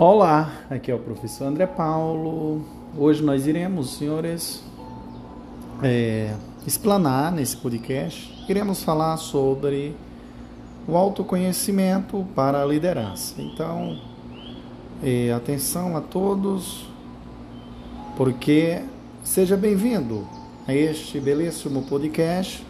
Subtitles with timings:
[0.00, 2.64] Olá, aqui é o professor André Paulo.
[2.96, 4.62] Hoje nós iremos, senhores,
[5.82, 8.32] é, explanar nesse podcast.
[8.48, 9.96] Iremos falar sobre
[10.86, 13.42] o autoconhecimento para a liderança.
[13.42, 13.98] Então,
[15.02, 16.86] é, atenção a todos,
[18.16, 18.80] porque
[19.24, 20.28] seja bem-vindo
[20.68, 22.64] a este belíssimo podcast,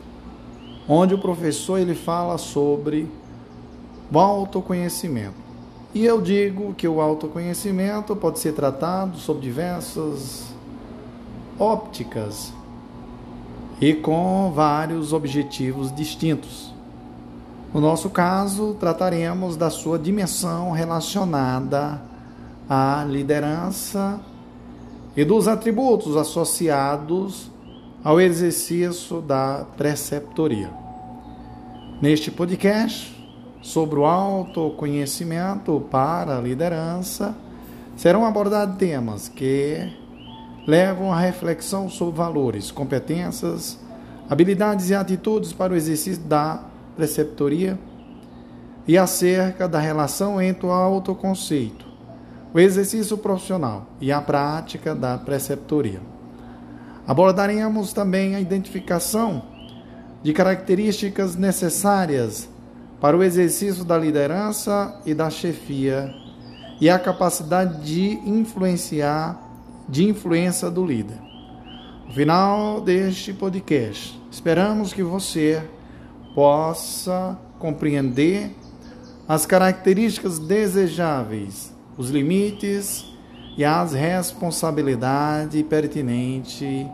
[0.89, 3.07] onde o professor ele fala sobre
[4.11, 5.48] o autoconhecimento.
[5.99, 10.45] E eu digo que o autoconhecimento pode ser tratado sob diversas
[11.59, 12.53] ópticas
[13.81, 16.73] e com vários objetivos distintos.
[17.75, 22.01] No nosso caso, trataremos da sua dimensão relacionada
[22.71, 24.21] à liderança
[25.17, 27.51] e dos atributos associados
[28.05, 30.71] ao exercício da preceptoria.
[32.01, 33.18] Neste podcast,
[33.61, 37.35] sobre o autoconhecimento para a liderança,
[37.97, 39.93] serão abordados temas que
[40.67, 43.79] levam à reflexão sobre valores, competências,
[44.29, 46.63] habilidades e atitudes para o exercício da
[46.97, 47.79] preceptoria
[48.87, 51.87] e acerca da relação entre o autoconceito,
[52.55, 56.01] o exercício profissional e a prática da preceptoria.
[57.07, 59.43] Abordaremos também a identificação
[60.23, 62.49] de características necessárias
[63.01, 66.13] para o exercício da liderança e da chefia
[66.81, 69.41] e a capacidade de influenciar,
[69.89, 71.19] de influência do líder.
[72.07, 75.63] No final deste podcast, esperamos que você
[76.35, 78.55] possa compreender
[79.27, 83.05] as características desejáveis, os limites
[83.57, 86.87] e as responsabilidades pertinentes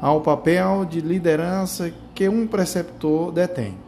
[0.00, 3.85] ao papel de liderança que um preceptor detém.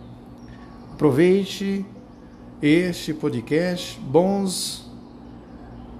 [0.98, 1.86] Aproveite
[2.60, 4.00] este podcast.
[4.00, 4.90] Bons,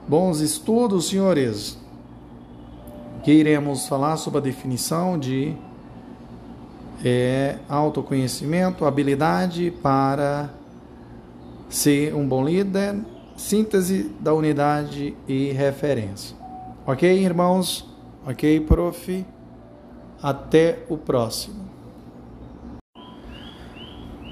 [0.09, 1.79] bons estudos, senhores.
[3.23, 5.55] Que iremos falar sobre a definição de
[7.05, 10.51] é, autoconhecimento, habilidade para
[11.69, 12.97] ser um bom líder,
[13.37, 16.37] síntese da unidade e referência.
[16.85, 17.89] Ok, irmãos?
[18.27, 19.25] Ok, prof?
[20.21, 21.68] Até o próximo.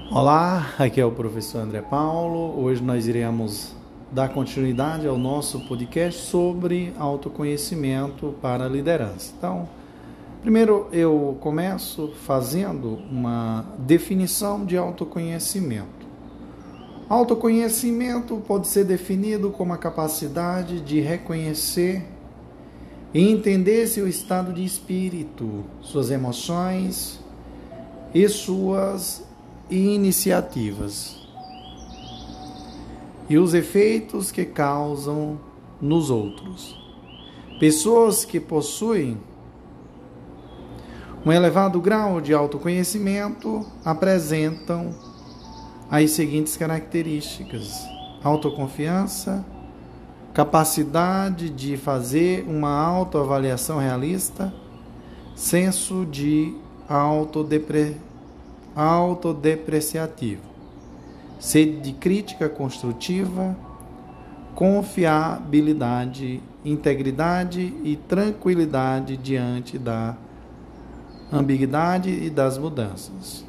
[0.09, 2.63] Olá, aqui é o professor André Paulo.
[2.63, 3.75] Hoje nós iremos
[4.09, 9.33] dar continuidade ao nosso podcast sobre autoconhecimento para a liderança.
[9.37, 9.67] Então,
[10.41, 16.07] primeiro eu começo fazendo uma definição de autoconhecimento.
[17.09, 22.05] Autoconhecimento pode ser definido como a capacidade de reconhecer
[23.13, 27.19] e entender seu estado de espírito, suas emoções
[28.13, 29.26] e suas
[29.69, 31.17] e iniciativas
[33.29, 35.39] e os efeitos que causam
[35.81, 36.77] nos outros.
[37.59, 39.17] Pessoas que possuem
[41.25, 44.95] um elevado grau de autoconhecimento apresentam
[45.89, 47.85] as seguintes características:
[48.23, 49.45] autoconfiança,
[50.33, 54.53] capacidade de fazer uma autoavaliação realista,
[55.35, 56.55] senso de
[56.87, 58.06] autodepreciação
[58.77, 60.43] autodepreciativo,
[61.39, 63.57] sede de crítica construtiva,
[64.53, 70.15] confiabilidade, integridade e tranquilidade diante da
[71.33, 73.43] ambiguidade e das mudanças.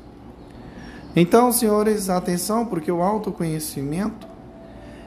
[1.15, 4.27] Então, senhores, atenção, porque o autoconhecimento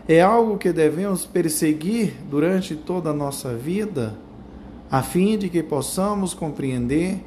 [0.07, 4.15] é algo que devemos perseguir durante toda a nossa vida,
[4.89, 7.23] a fim de que possamos compreender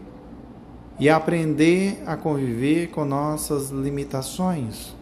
[0.98, 4.94] e aprender a conviver com nossas limitações.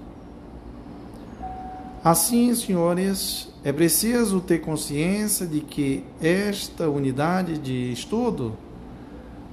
[2.03, 8.55] Assim, senhores, é preciso ter consciência de que esta unidade de estudo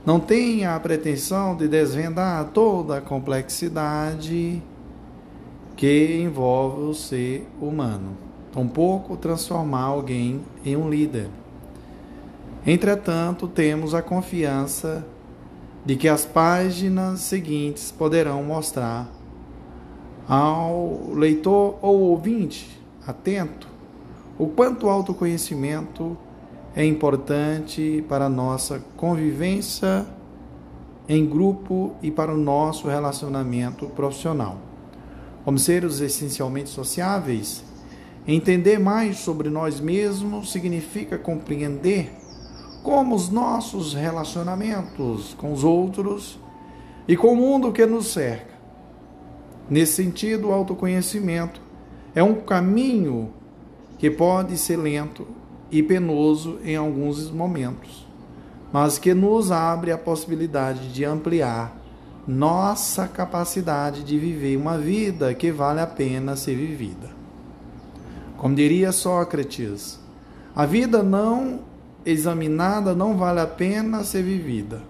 [0.05, 4.63] não tem a pretensão de desvendar toda a complexidade
[5.75, 8.17] que envolve o ser humano,
[8.51, 11.29] tampouco transformar alguém em um líder.
[12.65, 15.05] Entretanto, temos a confiança
[15.85, 19.09] de que as páginas seguintes poderão mostrar
[20.27, 23.67] ao leitor ou ouvinte atento
[24.37, 26.17] o quanto o autoconhecimento
[26.75, 30.05] é importante para a nossa convivência
[31.09, 34.59] em grupo e para o nosso relacionamento profissional.
[35.43, 37.63] Como seres essencialmente sociáveis,
[38.27, 42.11] entender mais sobre nós mesmos significa compreender
[42.83, 46.39] como os nossos relacionamentos com os outros
[47.07, 48.53] e com o mundo que nos cerca.
[49.69, 51.61] Nesse sentido, o autoconhecimento
[52.15, 53.33] é um caminho
[53.97, 55.27] que pode ser lento
[55.71, 58.07] e penoso em alguns momentos,
[58.71, 61.77] mas que nos abre a possibilidade de ampliar
[62.27, 67.09] nossa capacidade de viver uma vida que vale a pena ser vivida.
[68.37, 69.99] Como diria Sócrates,
[70.55, 71.61] a vida não
[72.05, 74.81] examinada não vale a pena ser vivida.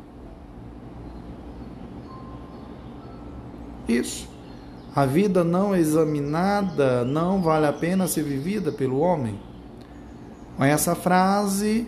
[3.87, 4.29] Isso.
[4.95, 9.39] A vida não examinada não vale a pena ser vivida pelo homem.
[10.57, 11.87] Com essa frase,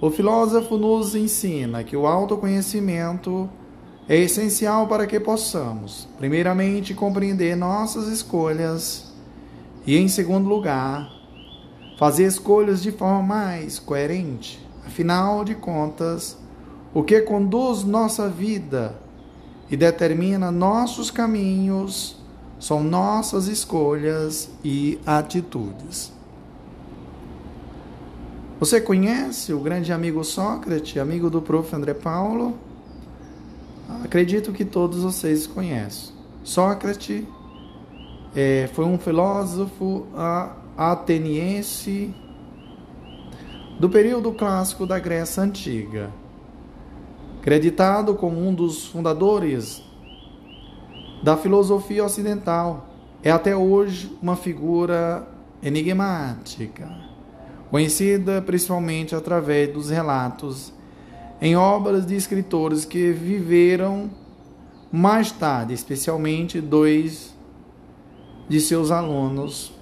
[0.00, 3.48] o filósofo nos ensina que o autoconhecimento
[4.08, 9.14] é essencial para que possamos, primeiramente, compreender nossas escolhas
[9.86, 11.19] e, em segundo lugar,
[12.00, 14.58] fazer escolhas de forma mais coerente.
[14.86, 16.38] Afinal de contas,
[16.94, 18.98] o que conduz nossa vida
[19.70, 22.16] e determina nossos caminhos
[22.58, 26.10] são nossas escolhas e atitudes.
[28.58, 31.76] Você conhece o grande amigo Sócrates, amigo do prof.
[31.76, 32.54] André Paulo?
[34.02, 36.14] Acredito que todos vocês conhecem.
[36.44, 37.24] Sócrates
[38.34, 40.06] é, foi um filósofo
[40.80, 42.10] ateniense
[43.78, 46.10] do período clássico da Grécia Antiga,
[47.42, 49.82] creditado como um dos fundadores
[51.22, 52.88] da filosofia ocidental.
[53.22, 55.28] É até hoje uma figura
[55.62, 56.90] enigmática,
[57.70, 60.72] conhecida principalmente através dos relatos
[61.42, 64.10] em obras de escritores que viveram
[64.90, 67.36] mais tarde, especialmente dois
[68.48, 69.78] de seus alunos,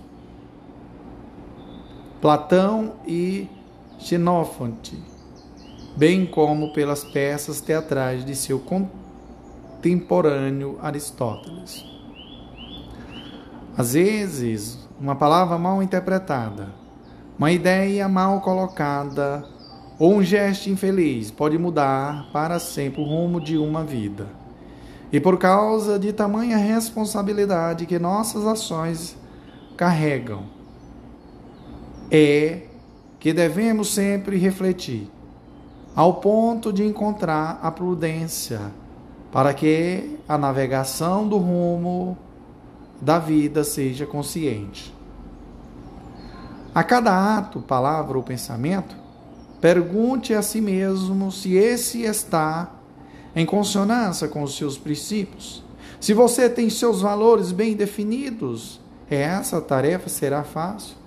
[2.21, 3.49] Platão e
[4.01, 5.01] Xenófonte,
[5.97, 11.87] bem como pelas peças teatrais de seu contemporâneo Aristóteles.
[13.77, 16.71] Às vezes, uma palavra mal interpretada,
[17.39, 19.45] uma ideia mal colocada
[19.97, 24.27] ou um gesto infeliz pode mudar para sempre o rumo de uma vida.
[25.13, 29.17] E por causa de tamanha responsabilidade que nossas ações
[29.77, 30.58] carregam,
[32.11, 32.63] é
[33.19, 35.11] que devemos sempre refletir,
[35.95, 38.61] ao ponto de encontrar a prudência
[39.33, 42.17] para que a navegação do rumo
[43.01, 44.95] da vida seja consciente.
[46.75, 48.97] A cada ato, palavra ou pensamento,
[49.61, 52.71] pergunte a si mesmo se esse está
[53.35, 55.65] em consonância com os seus princípios.
[56.01, 60.98] Se você tem seus valores bem definidos, essa tarefa será fácil.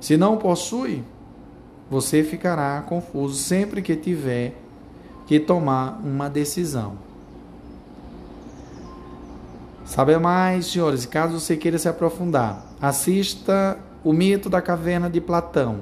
[0.00, 1.04] Se não possui,
[1.90, 4.54] você ficará confuso sempre que tiver
[5.26, 6.94] que tomar uma decisão.
[9.84, 15.80] Sabe mais, senhores, caso você queira se aprofundar, assista O Mito da Caverna de Platão.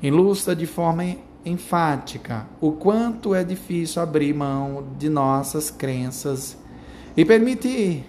[0.00, 1.04] Ilustra de forma
[1.44, 6.56] enfática o quanto é difícil abrir mão de nossas crenças
[7.16, 8.08] e permitir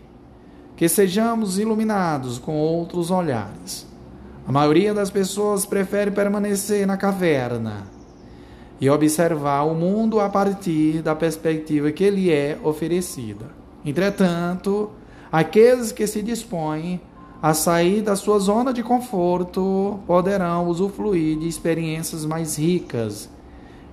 [0.75, 3.88] que sejamos iluminados com outros olhares.
[4.49, 7.83] A maioria das pessoas prefere permanecer na caverna
[8.81, 13.45] e observar o mundo a partir da perspectiva que lhe é oferecida.
[13.85, 14.89] Entretanto,
[15.31, 16.99] aqueles que se dispõem
[17.39, 23.29] a sair da sua zona de conforto poderão usufruir de experiências mais ricas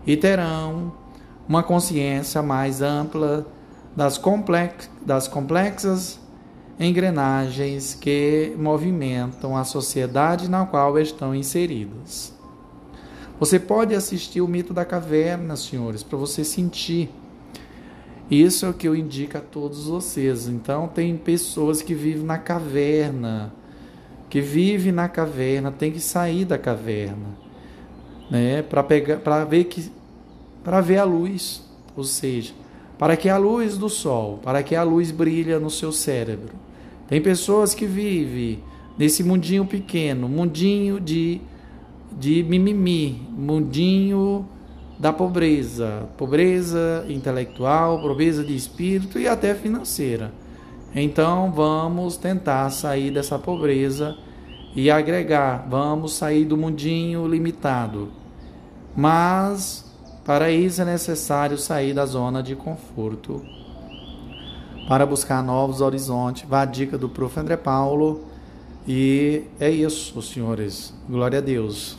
[0.06, 0.90] e terão
[1.46, 3.46] uma consciência mais ampla
[3.94, 6.18] das, complex, das complexas
[6.78, 12.32] engrenagens que movimentam a sociedade na qual estão inseridos.
[13.38, 17.10] Você pode assistir o mito da caverna, senhores, para você sentir
[18.30, 20.48] isso é o que eu indico a todos vocês.
[20.48, 23.52] Então, tem pessoas que vivem na caverna,
[24.28, 27.38] que vivem na caverna, tem que sair da caverna,
[28.28, 29.92] né, para pegar, para ver que,
[30.64, 31.62] para ver a luz,
[31.96, 32.52] ou seja,
[32.98, 36.65] para que a luz do sol, para que a luz brilhe no seu cérebro.
[37.08, 38.62] Tem pessoas que vivem
[38.98, 41.40] nesse mundinho pequeno, mundinho de
[42.18, 44.48] de mimimi, mundinho
[44.98, 50.32] da pobreza, pobreza intelectual, pobreza de espírito e até financeira.
[50.94, 54.16] Então vamos tentar sair dessa pobreza
[54.74, 58.08] e agregar, vamos sair do mundinho limitado.
[58.96, 59.84] Mas
[60.24, 63.44] para isso é necessário sair da zona de conforto
[64.88, 66.48] para buscar novos horizontes.
[66.48, 67.38] Vá a dica do prof.
[67.38, 68.24] André Paulo.
[68.86, 70.94] E é isso, senhores.
[71.08, 71.98] Glória a Deus.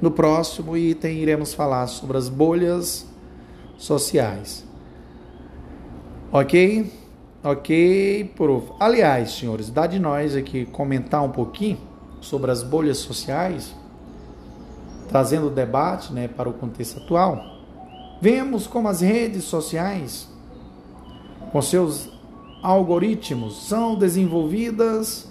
[0.00, 3.06] No próximo item, iremos falar sobre as bolhas
[3.78, 4.64] sociais.
[6.30, 6.92] Ok?
[7.44, 8.72] Ok, prof.
[8.78, 11.78] Aliás, senhores, dá de nós aqui comentar um pouquinho
[12.20, 13.74] sobre as bolhas sociais,
[15.08, 17.42] trazendo o debate né, para o contexto atual,
[18.20, 20.28] vemos como as redes sociais,
[21.52, 22.08] com seus
[22.62, 25.30] algoritmos, são desenvolvidas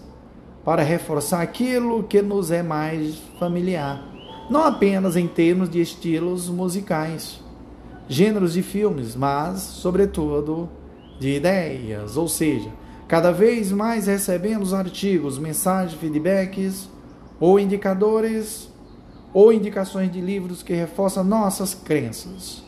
[0.64, 4.08] para reforçar aquilo que nos é mais familiar,
[4.50, 7.42] não apenas em termos de estilos musicais,
[8.08, 10.70] gêneros de filmes, mas, sobretudo,
[11.20, 12.70] de ideias, ou seja,
[13.08, 16.90] cada vez mais recebemos artigos, mensagens, feedbacks
[17.40, 18.70] ou indicadores
[19.34, 22.64] ou indicações de livros que reforçam nossas crenças,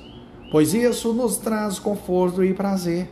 [0.52, 3.10] pois isso nos traz conforto e prazer.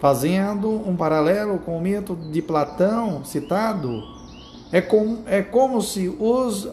[0.00, 4.02] Fazendo um paralelo com o mito de Platão citado,
[4.70, 6.68] é como, é como se os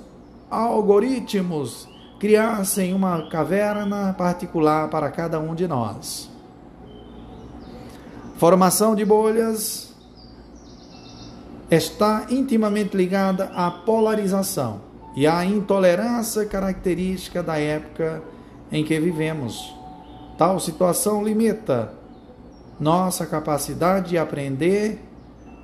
[0.50, 1.88] algoritmos
[2.20, 6.30] criassem uma caverna particular para cada um de nós.
[8.38, 9.94] Formação de bolhas
[11.70, 14.82] está intimamente ligada à polarização
[15.16, 18.22] e à intolerância característica da época
[18.72, 19.74] em que vivemos.
[20.38, 21.94] Tal situação limita
[22.80, 25.00] nossa capacidade de aprender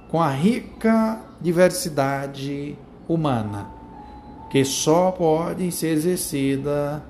[0.10, 2.78] com a rica diversidade
[3.08, 3.68] humana,
[4.50, 7.04] que só pode ser exercida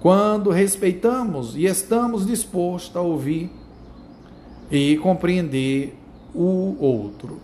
[0.00, 3.50] quando respeitamos e estamos dispostos a ouvir
[4.70, 5.96] e compreender
[6.34, 7.40] o outro.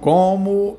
[0.00, 0.78] Como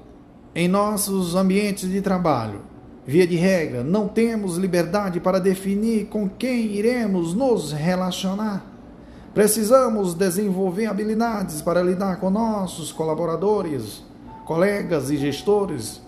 [0.56, 2.62] em nossos ambientes de trabalho,
[3.06, 8.73] via de regra, não temos liberdade para definir com quem iremos nos relacionar
[9.34, 14.04] Precisamos desenvolver habilidades para lidar com nossos colaboradores,
[14.46, 16.00] colegas e gestores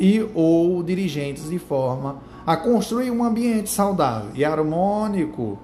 [0.00, 5.58] e ou dirigentes de forma a construir um ambiente saudável e harmônico.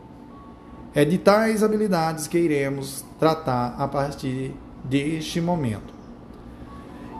[0.94, 5.92] É de tais habilidades que iremos tratar a partir deste momento.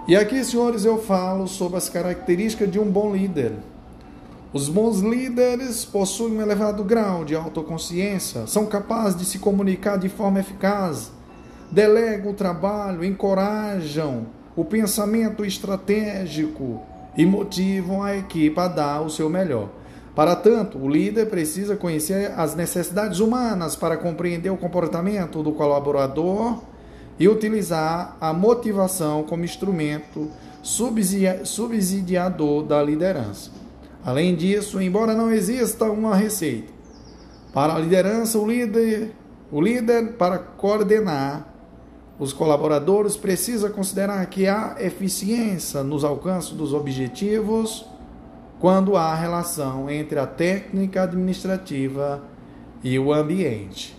[0.07, 3.53] E aqui, senhores, eu falo sobre as características de um bom líder.
[4.51, 10.09] Os bons líderes possuem um elevado grau de autoconsciência, são capazes de se comunicar de
[10.09, 11.13] forma eficaz,
[11.71, 14.27] delegam o trabalho, encorajam
[14.57, 16.81] o pensamento estratégico
[17.15, 19.69] e motivam a equipe a dar o seu melhor.
[20.15, 26.63] Para tanto, o líder precisa conhecer as necessidades humanas para compreender o comportamento do colaborador
[27.19, 30.31] e utilizar a motivação como instrumento
[30.63, 33.68] subsidiador da liderança.
[34.05, 36.73] Além disso, embora não exista uma receita
[37.53, 39.13] para a liderança, o líder,
[39.51, 41.55] o líder para coordenar
[42.19, 47.87] os colaboradores precisa considerar que há eficiência nos alcances dos objetivos
[48.59, 52.21] quando há relação entre a técnica administrativa
[52.83, 53.97] e o ambiente.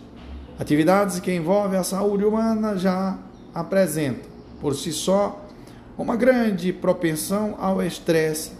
[0.59, 3.17] Atividades que envolvem a saúde humana já
[3.53, 4.29] apresentam,
[4.59, 5.45] por si só,
[5.97, 8.51] uma grande propensão ao estresse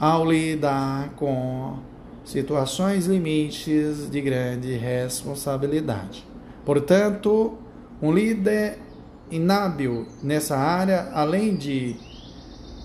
[0.00, 1.76] ao lidar com
[2.24, 6.26] situações limites de grande responsabilidade.
[6.64, 7.58] Portanto,
[8.00, 8.78] um líder
[9.30, 11.96] inábil nessa área, além de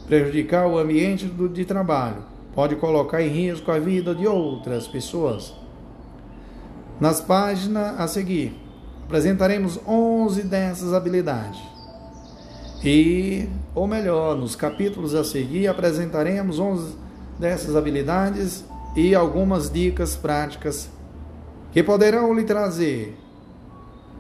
[0.07, 2.21] prejudicar o ambiente de trabalho,
[2.53, 5.53] pode colocar em risco a vida de outras pessoas.
[6.99, 8.53] Nas páginas a seguir,
[9.05, 11.61] apresentaremos 11 dessas habilidades.
[12.83, 17.04] E, ou melhor, nos capítulos a seguir, apresentaremos 11
[17.39, 18.63] dessas habilidades
[18.95, 20.89] e algumas dicas práticas
[21.71, 23.17] que poderão lhe trazer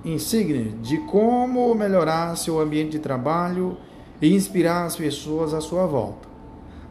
[0.03, 3.77] insígnia de como melhorar seu ambiente de trabalho
[4.21, 6.27] e inspirar as pessoas à sua volta.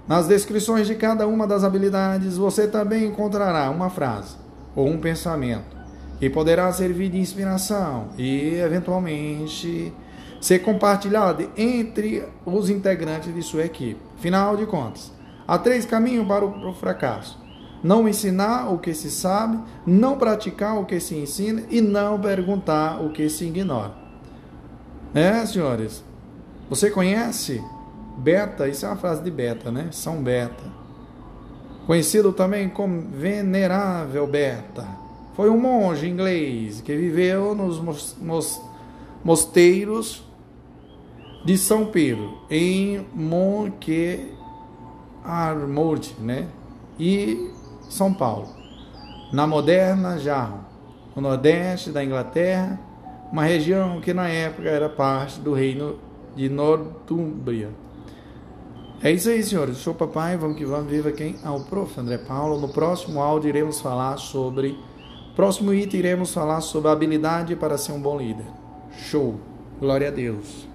[0.07, 4.37] Nas descrições de cada uma das habilidades, você também encontrará uma frase
[4.75, 5.75] ou um pensamento
[6.19, 9.93] que poderá servir de inspiração e, eventualmente,
[10.41, 14.01] ser compartilhado entre os integrantes de sua equipe.
[14.19, 15.11] Final de contas,
[15.47, 17.39] Há três caminhos para o fracasso:
[17.83, 23.03] não ensinar o que se sabe, não praticar o que se ensina e não perguntar
[23.03, 23.95] o que se ignora.
[25.15, 26.03] É, senhores?
[26.69, 27.63] Você conhece
[28.17, 28.67] Beta?
[28.69, 29.89] Isso é uma frase de Beta, né?
[29.93, 30.65] São Beta.
[31.87, 34.89] Conhecido também como Venerável Beta.
[35.35, 37.83] Foi um monge inglês que viveu nos
[39.23, 40.25] mosteiros
[41.45, 44.33] de São Pedro, em Monque
[45.25, 46.47] Armour, né?
[46.99, 47.51] E
[47.89, 48.49] São Paulo.
[49.33, 50.61] Na moderna Jarro,
[51.17, 52.79] no nordeste da Inglaterra,
[53.33, 55.99] uma região que na época era parte do reino
[56.37, 57.71] de Nortúmbria.
[59.03, 59.79] É isso aí, senhores.
[59.79, 60.91] Show papai, vamos que vamos.
[60.91, 61.37] Viva quem?
[61.45, 62.01] Ah, prof.
[62.01, 62.61] André Paulo.
[62.61, 64.79] No próximo áudio iremos falar sobre.
[65.37, 68.47] Próximo item iremos falar sobre a habilidade para ser um bom líder.
[68.97, 69.35] Show.
[69.81, 70.74] Glória a Deus.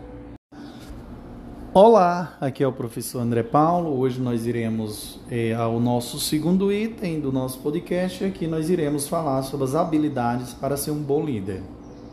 [1.71, 3.99] Olá, aqui é o professor André Paulo.
[3.99, 8.23] Hoje nós iremos é, ao nosso segundo item do nosso podcast.
[8.25, 11.61] Aqui nós iremos falar sobre as habilidades para ser um bom líder.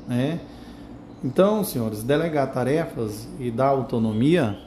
[0.06, 0.40] Né?
[1.24, 4.58] Então, senhores, delegar tarefas e dar autonomia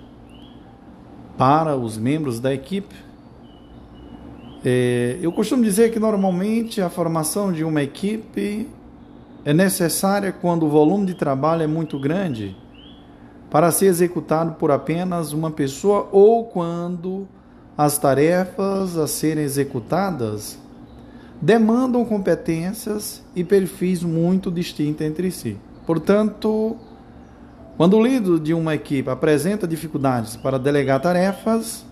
[1.38, 2.96] para os membros da equipe.
[4.66, 8.68] É, eu costumo dizer que normalmente a formação de uma equipe
[9.46, 12.58] é necessária quando o volume de trabalho é muito grande
[13.50, 17.28] para ser executado por apenas uma pessoa ou quando
[17.78, 20.58] as tarefas a serem executadas
[21.42, 25.58] demandam competências e perfis muito distintos entre si.
[25.86, 26.76] Portanto,
[27.78, 31.86] quando o líder de uma equipe apresenta dificuldades para delegar tarefas,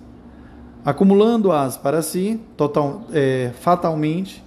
[0.84, 4.44] acumulando-as para si, total, é, fatalmente,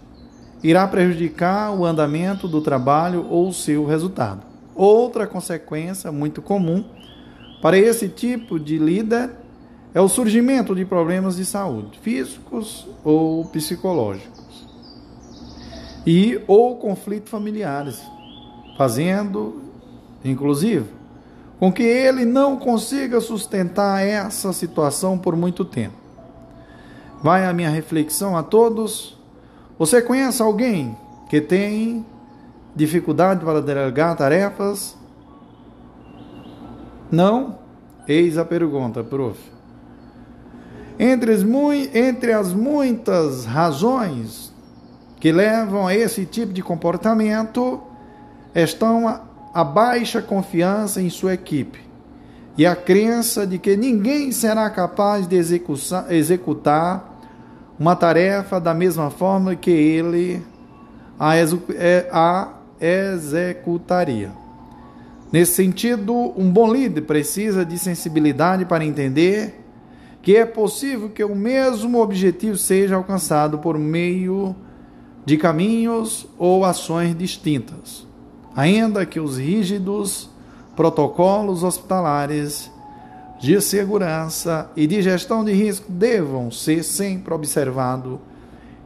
[0.63, 4.43] irá prejudicar o andamento do trabalho ou seu resultado.
[4.75, 6.85] Outra consequência muito comum
[7.61, 9.31] para esse tipo de líder
[9.93, 14.67] é o surgimento de problemas de saúde, físicos ou psicológicos,
[16.07, 18.01] e ou conflitos familiares,
[18.79, 19.63] fazendo,
[20.25, 20.87] inclusive,
[21.59, 25.97] com que ele não consiga sustentar essa situação por muito tempo.
[27.23, 29.19] Vai a minha reflexão a todos.
[29.79, 30.97] Você conhece alguém
[31.29, 32.07] que tem
[32.75, 34.97] dificuldade para delegar tarefas
[37.11, 37.59] não?
[38.07, 39.39] Eis a pergunta, prof.
[40.99, 41.43] Entre as,
[41.95, 44.53] entre as muitas razões
[45.19, 47.81] que levam a esse tipo de comportamento
[48.55, 49.23] estão a,
[49.55, 51.81] a baixa confiança em sua equipe
[52.57, 55.37] e a crença de que ninguém será capaz de
[56.11, 57.19] executar
[57.79, 60.45] uma tarefa da mesma forma que ele
[61.19, 62.49] a, é, a
[62.81, 64.31] executaria.
[65.33, 69.61] Nesse sentido, um bom líder precisa de sensibilidade para entender
[70.21, 74.57] que é possível que o mesmo objetivo seja alcançado por meio
[75.25, 78.07] de caminhos ou ações distintas,
[78.57, 80.29] ainda que os rígidos
[80.75, 82.71] protocolos hospitalares
[83.39, 88.19] de segurança e de gestão de risco devam ser sempre observados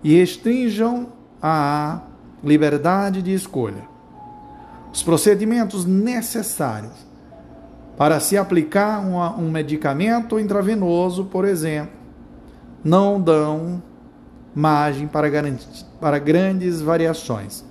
[0.02, 1.08] e restringam
[1.42, 2.02] a
[2.42, 3.93] liberdade de escolha
[4.94, 6.92] os procedimentos necessários
[7.96, 11.90] para se aplicar uma, um medicamento intravenoso, por exemplo,
[12.84, 13.82] não dão
[14.54, 15.28] margem para,
[16.00, 17.64] para grandes variações.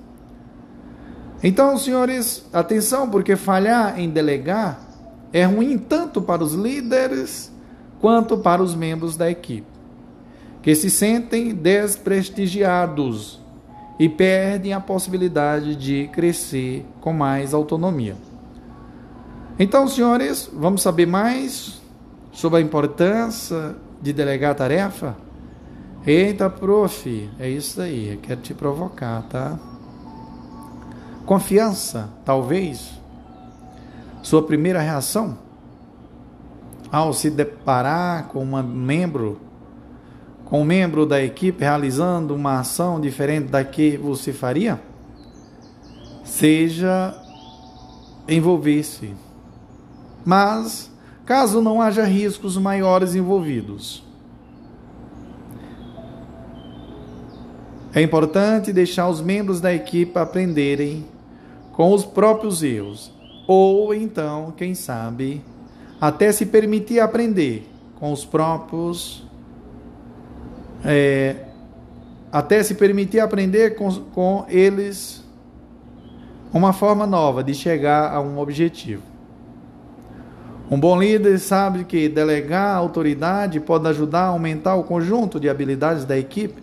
[1.41, 4.81] Então, senhores, atenção, porque falhar em delegar
[5.31, 7.49] é ruim tanto para os líderes
[8.01, 9.67] quanto para os membros da equipe,
[10.61, 13.42] que se sentem desprestigiados
[13.99, 18.15] e perdem a possibilidade de crescer com mais autonomia.
[19.57, 21.81] Então, senhores, vamos saber mais
[22.31, 25.15] sobre a importância de delegar tarefa?
[26.05, 29.57] Eita, prof, é isso aí, eu quero te provocar, tá?
[31.25, 32.91] Confiança, talvez,
[34.21, 35.37] sua primeira reação
[36.91, 39.39] ao se deparar com um membro
[40.45, 44.79] com um membro da equipe realizando uma ação diferente da que você faria?
[46.23, 47.15] Seja
[48.27, 49.13] envolver-se.
[50.25, 50.91] Mas,
[51.25, 54.03] caso não haja riscos maiores envolvidos,
[57.95, 61.05] é importante deixar os membros da equipe aprenderem
[61.73, 63.11] com os próprios erros,
[63.45, 65.43] ou então, quem sabe,
[66.01, 69.22] até se permitir aprender com os próprios
[70.83, 71.35] é,
[72.31, 75.23] até se permitir aprender com, com eles
[76.53, 79.01] uma forma nova de chegar a um objetivo.
[80.69, 86.05] Um bom líder sabe que delegar autoridade pode ajudar a aumentar o conjunto de habilidades
[86.05, 86.61] da equipe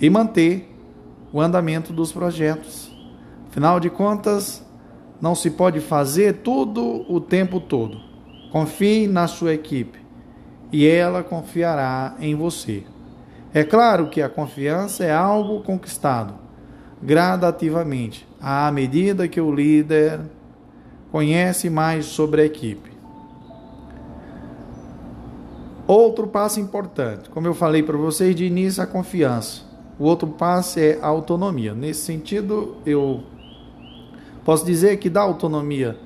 [0.00, 0.72] e manter
[1.32, 2.90] o andamento dos projetos.
[3.48, 4.64] Afinal de contas,
[5.20, 7.98] não se pode fazer tudo o tempo todo.
[8.52, 9.98] Confie na sua equipe
[10.70, 12.84] e ela confiará em você.
[13.54, 16.34] É claro que a confiança é algo conquistado
[17.02, 20.20] gradativamente, à medida que o líder
[21.10, 22.90] conhece mais sobre a equipe.
[25.86, 29.62] Outro passo importante, como eu falei para vocês de início, a confiança.
[29.98, 31.74] O outro passo é a autonomia.
[31.74, 33.22] Nesse sentido, eu
[34.44, 35.96] posso dizer que dar autonomia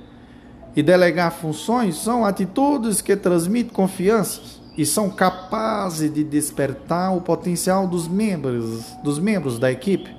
[0.76, 7.86] e delegar funções são atitudes que transmitem confiança e são capazes de despertar o potencial
[7.86, 10.14] dos membros, dos membros da equipe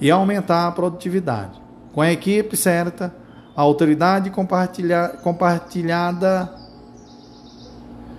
[0.00, 1.60] e aumentar a produtividade.
[1.92, 3.14] Com a equipe certa,
[3.56, 6.52] a autoridade compartilha, compartilhada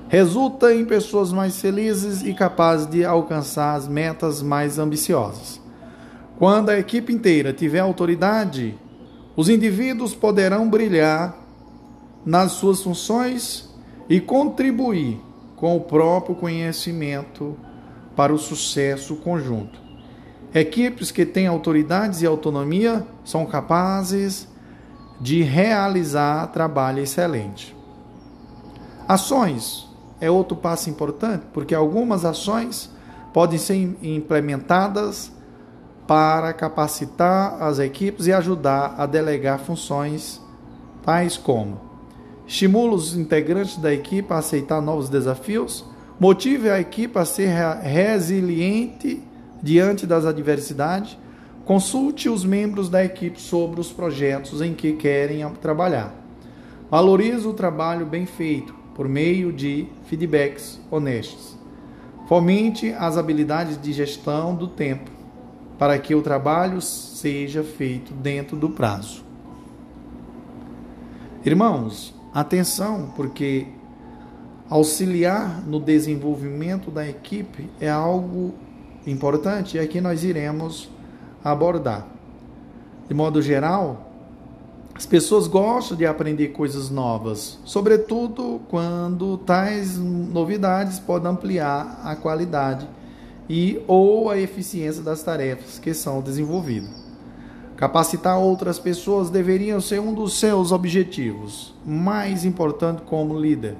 [0.07, 5.59] resulta em pessoas mais felizes e capazes de alcançar as metas mais ambiciosas.
[6.37, 8.77] Quando a equipe inteira tiver autoridade,
[9.35, 11.35] os indivíduos poderão brilhar
[12.25, 13.69] nas suas funções
[14.09, 15.24] e contribuir
[15.65, 17.57] com o próprio conhecimento
[18.15, 19.79] para o sucesso conjunto.
[20.53, 24.47] Equipes que têm autoridades e autonomia são capazes
[25.19, 27.75] de realizar trabalho excelente.
[29.07, 29.89] Ações
[30.21, 32.91] é outro passo importante, porque algumas ações
[33.33, 35.31] podem ser implementadas
[36.05, 40.39] para capacitar as equipes e ajudar a delegar funções
[41.03, 41.84] tais como
[42.47, 45.85] estimula os integrantes da equipe a aceitar novos desafios,
[46.19, 47.49] motive a equipe a ser
[47.81, 49.21] resiliente
[49.61, 51.17] diante das adversidades,
[51.65, 56.13] consulte os membros da equipe sobre os projetos em que querem trabalhar.
[56.89, 61.57] Valorize o trabalho bem feito por meio de feedbacks honestos.
[62.27, 65.11] Fomente as habilidades de gestão do tempo
[65.77, 69.23] para que o trabalho seja feito dentro do prazo.
[71.43, 73.65] Irmãos, atenção, porque
[74.69, 78.53] auxiliar no desenvolvimento da equipe é algo
[79.07, 80.89] importante e aqui nós iremos
[81.41, 82.05] abordar.
[83.07, 84.11] De modo geral,
[84.93, 92.85] as pessoas gostam de aprender coisas novas, sobretudo quando tais novidades podem ampliar a qualidade
[93.47, 97.04] e ou a eficiência das tarefas que são desenvolvidas.
[97.77, 103.75] Capacitar outras pessoas deveria ser um dos seus objetivos mais importantes como líder.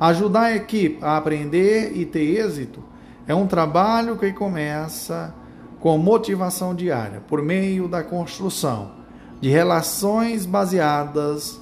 [0.00, 2.82] Ajudar a equipe a aprender e ter êxito
[3.26, 5.34] é um trabalho que começa
[5.80, 8.92] com motivação diária, por meio da construção
[9.40, 11.60] de relações baseadas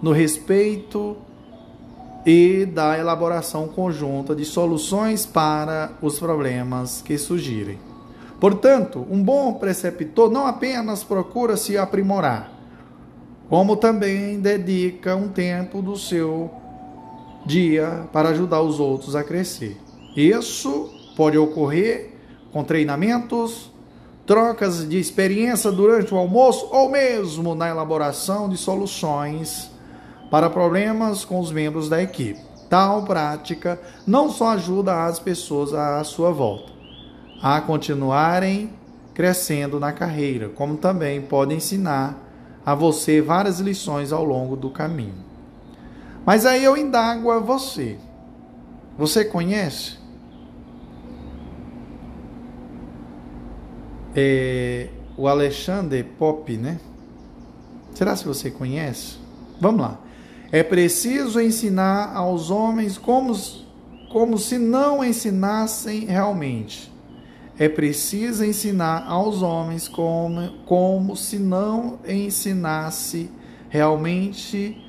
[0.00, 1.16] no respeito
[2.24, 7.87] e da elaboração conjunta de soluções para os problemas que surgirem.
[8.40, 12.52] Portanto, um bom preceptor não apenas procura se aprimorar,
[13.48, 16.50] como também dedica um tempo do seu
[17.44, 19.76] dia para ajudar os outros a crescer.
[20.16, 22.12] Isso pode ocorrer
[22.52, 23.72] com treinamentos,
[24.24, 29.68] trocas de experiência durante o almoço ou mesmo na elaboração de soluções
[30.30, 32.40] para problemas com os membros da equipe.
[32.70, 36.77] Tal prática não só ajuda as pessoas à sua volta
[37.42, 38.70] a continuarem
[39.14, 42.16] crescendo na carreira, como também pode ensinar
[42.64, 45.26] a você várias lições ao longo do caminho.
[46.24, 47.96] Mas aí eu indago a você.
[48.96, 49.96] Você conhece?
[54.14, 56.78] É, o Alexandre Pop, né?
[57.94, 59.16] Será se você conhece?
[59.60, 59.98] Vamos lá.
[60.52, 63.36] É preciso ensinar aos homens como,
[64.10, 66.92] como se não ensinassem realmente.
[67.58, 73.28] É preciso ensinar aos homens como, como se não ensinasse
[73.68, 74.80] realmente,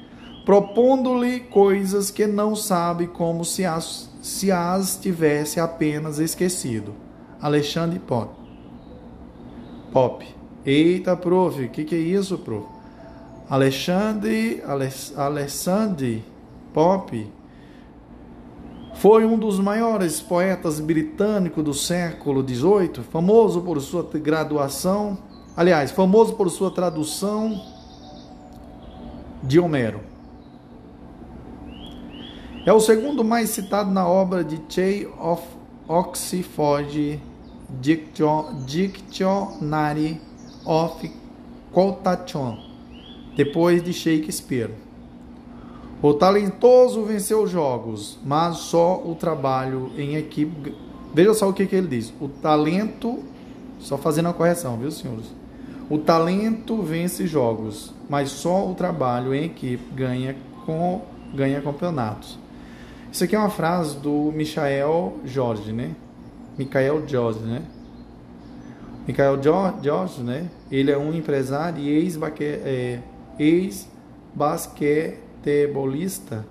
[0.46, 6.94] propondo-lhe coisas que não sabe como se as, se as tivesse apenas esquecido.
[7.42, 8.36] Alexandre Pop.
[9.92, 10.26] Pop.
[10.64, 12.68] Eita, prof, o que, que é isso, prof?
[13.50, 14.62] Alexandre,
[15.18, 16.24] Alexandre
[16.72, 17.28] Pope
[19.00, 25.18] foi um dos maiores poetas britânicos do século XVIII, famoso por sua graduação,
[25.56, 27.62] aliás, famoso por sua tradução
[29.42, 30.02] de Homero.
[32.66, 35.44] É o segundo mais citado na obra de Chay of
[35.88, 37.22] Oxford
[38.66, 40.20] Dictionary
[40.66, 41.10] of
[41.72, 42.58] Quotation
[43.34, 44.89] depois de Shakespeare.
[46.02, 50.74] O talentoso venceu jogos, mas só o trabalho em equipe.
[51.14, 52.14] Veja só o que, que ele diz.
[52.22, 53.20] O talento,
[53.80, 55.26] só fazendo a correção, viu, senhores?
[55.90, 61.02] O talento vence jogos, mas só o trabalho em equipe ganha, com,
[61.34, 62.40] ganha campeonatos.
[63.12, 65.96] Isso aqui é uma frase do Michael Jorge, né?
[66.58, 67.64] Michael Jorge, né?
[69.06, 69.42] Michael
[69.82, 70.50] Jorge, né?
[70.72, 71.90] Ele é um empresário e
[72.64, 73.00] é,
[75.46, 76.46] ex-basquetebolista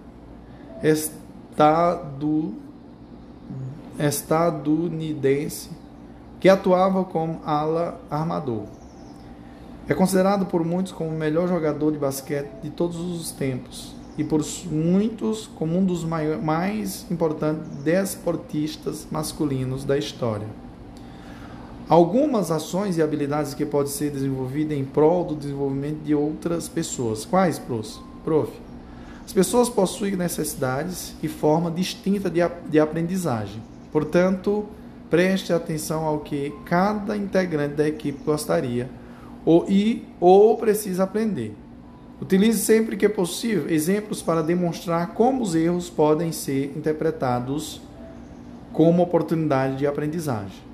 [0.82, 2.54] estado,
[3.98, 5.70] estadunidense
[6.40, 8.64] que atuava como ala armador.
[9.88, 14.22] É considerado por muitos como o melhor jogador de basquete de todos os tempos e
[14.22, 20.46] por muitos como um dos mais importantes desportistas masculinos da história.
[21.88, 27.24] Algumas ações e habilidades que podem ser desenvolvidas em prol do desenvolvimento de outras pessoas.
[27.24, 27.98] Quais, prof?
[28.22, 28.67] prof?
[29.28, 33.62] As pessoas possuem necessidades e forma distinta de, de aprendizagem.
[33.92, 34.64] Portanto,
[35.10, 38.88] preste atenção ao que cada integrante da equipe gostaria
[39.44, 41.54] ou, e, ou precisa aprender.
[42.22, 47.82] Utilize sempre que possível exemplos para demonstrar como os erros podem ser interpretados
[48.72, 50.66] como oportunidade de aprendizagem.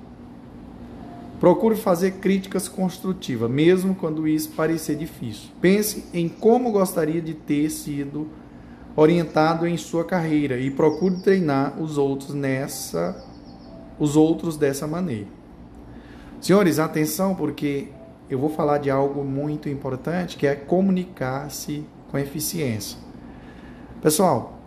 [1.41, 5.49] Procure fazer críticas construtivas, mesmo quando isso parecer difícil.
[5.59, 8.29] Pense em como gostaria de ter sido
[8.95, 13.23] orientado em sua carreira e procure treinar os outros nessa
[13.97, 15.27] os outros dessa maneira.
[16.41, 17.87] Senhores, atenção porque
[18.29, 22.97] eu vou falar de algo muito importante que é comunicar-se com eficiência.
[24.01, 24.59] Pessoal,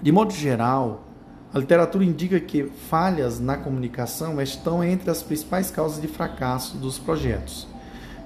[0.00, 1.04] de modo geral,
[1.52, 6.98] a literatura indica que falhas na comunicação estão entre as principais causas de fracasso dos
[6.98, 7.66] projetos.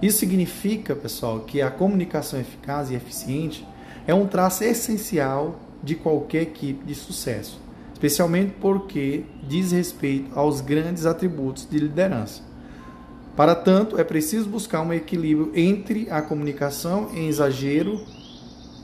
[0.01, 3.67] Isso significa, pessoal, que a comunicação eficaz e eficiente
[4.11, 7.61] é um traço essencial de qualquer equipe de sucesso,
[7.93, 12.43] especialmente porque diz respeito aos grandes atributos de liderança.
[13.37, 18.05] Para tanto, é preciso buscar um equilíbrio entre a comunicação em exagero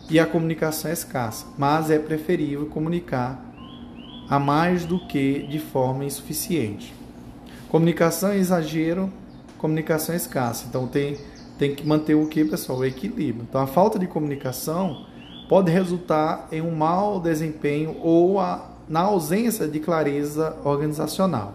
[0.08, 3.44] e a comunicação escassa, mas é preferível comunicar
[4.30, 6.94] a mais do que de forma insuficiente.
[7.68, 9.12] Comunicação em exagero,
[9.58, 10.66] comunicação escassa.
[10.68, 11.16] Então tem,
[11.58, 12.78] tem que manter o que, pessoal?
[12.78, 13.44] O equilíbrio.
[13.48, 15.04] Então a falta de comunicação
[15.48, 21.54] pode resultar em um mau desempenho ou a, na ausência de clareza organizacional.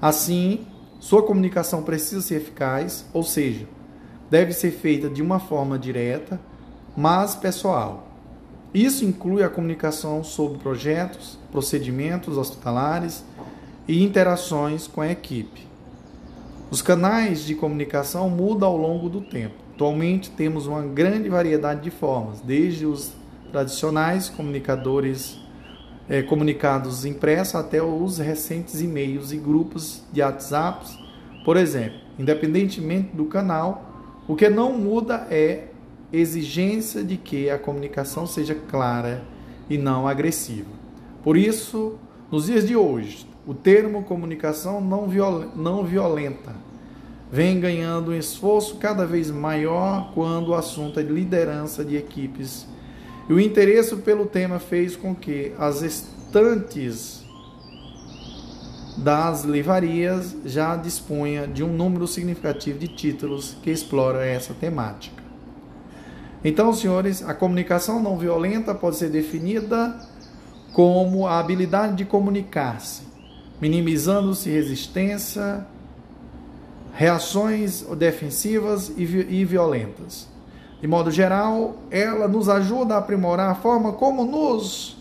[0.00, 0.66] Assim,
[0.98, 3.66] sua comunicação precisa ser eficaz, ou seja,
[4.30, 6.40] deve ser feita de uma forma direta,
[6.96, 8.06] mas pessoal.
[8.72, 13.24] Isso inclui a comunicação sobre projetos, procedimentos hospitalares
[13.88, 15.68] e interações com a equipe.
[16.70, 19.56] Os canais de comunicação mudam ao longo do tempo.
[19.80, 23.14] Atualmente temos uma grande variedade de formas, desde os
[23.50, 25.40] tradicionais comunicadores
[26.06, 30.86] é, comunicados impressos até os recentes e-mails e grupos de WhatsApp,
[31.46, 31.98] por exemplo.
[32.18, 35.68] Independentemente do canal, o que não muda é
[36.12, 39.22] exigência de que a comunicação seja clara
[39.70, 40.68] e não agressiva.
[41.24, 41.94] Por isso,
[42.30, 46.54] nos dias de hoje, o termo comunicação não, viol não violenta
[47.30, 52.66] vem ganhando um esforço cada vez maior quando o assunto é de liderança de equipes
[53.28, 57.24] e o interesse pelo tema fez com que as estantes
[58.96, 65.22] das livrarias já disponha de um número significativo de títulos que explora essa temática.
[66.44, 69.96] Então, senhores, a comunicação não violenta pode ser definida
[70.72, 73.02] como a habilidade de comunicar-se,
[73.60, 75.66] minimizando-se resistência,
[77.00, 80.28] reações defensivas e violentas.
[80.82, 84.98] De modo geral, ela nos ajuda a aprimorar a forma como nos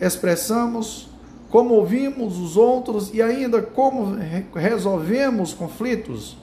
[0.00, 1.10] expressamos,
[1.50, 4.16] como ouvimos os outros e ainda como
[4.54, 6.38] resolvemos conflitos.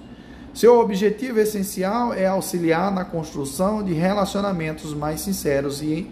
[0.54, 6.08] Seu objetivo essencial é auxiliar na construção de relacionamentos mais sinceros e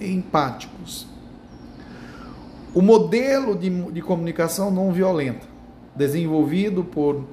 [0.00, 1.06] empáticos.
[2.74, 5.46] O modelo de, de comunicação não violenta,
[5.94, 7.24] desenvolvido por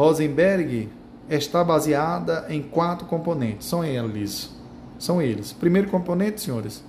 [0.00, 0.88] Rosenberg,
[1.28, 3.68] está baseada em quatro componentes.
[3.68, 4.50] São eles.
[4.98, 5.52] São eles.
[5.52, 6.82] Primeiro componente, senhores.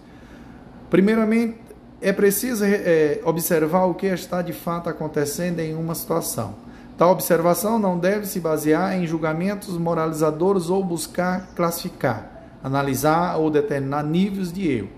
[0.89, 1.58] Primeiramente,
[2.02, 6.56] é preciso é, observar o que está de fato acontecendo em uma situação.
[6.97, 12.32] Tal observação não deve se basear em julgamentos moralizadores ou buscar classificar,
[12.63, 14.89] analisar ou determinar níveis de erro.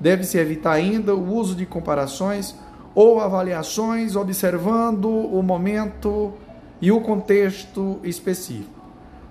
[0.00, 2.52] Deve-se evitar ainda o uso de comparações
[2.96, 6.34] ou avaliações observando o momento
[6.80, 8.80] e o contexto específico.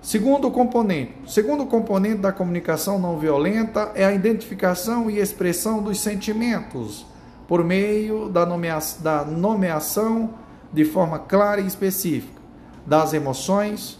[0.02, 1.14] Segundo componente.
[1.28, 7.06] segundo componente da comunicação não violenta é a identificação e expressão dos sentimentos
[7.48, 10.36] por meio da, nomeação, da nomeação
[10.72, 12.40] de forma clara e específica
[12.86, 14.00] das emoções,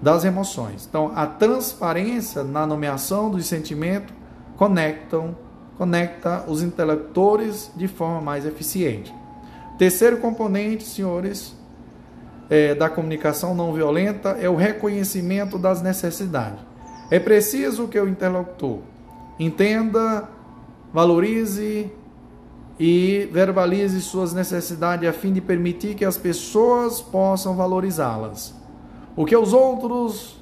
[0.00, 0.86] das emoções.
[0.88, 4.14] Então, a transparência na nomeação dos sentimentos
[4.56, 5.36] conectam,
[5.76, 9.14] conecta os intelectores de forma mais eficiente.
[9.76, 11.54] Terceiro componente, senhores,
[12.52, 16.58] é, da comunicação não violenta é o reconhecimento das necessidades.
[17.10, 18.80] É preciso que o interlocutor
[19.40, 20.28] entenda,
[20.92, 21.90] valorize
[22.78, 28.54] e verbalize suas necessidades a fim de permitir que as pessoas possam valorizá-las.
[29.16, 30.36] O que os outros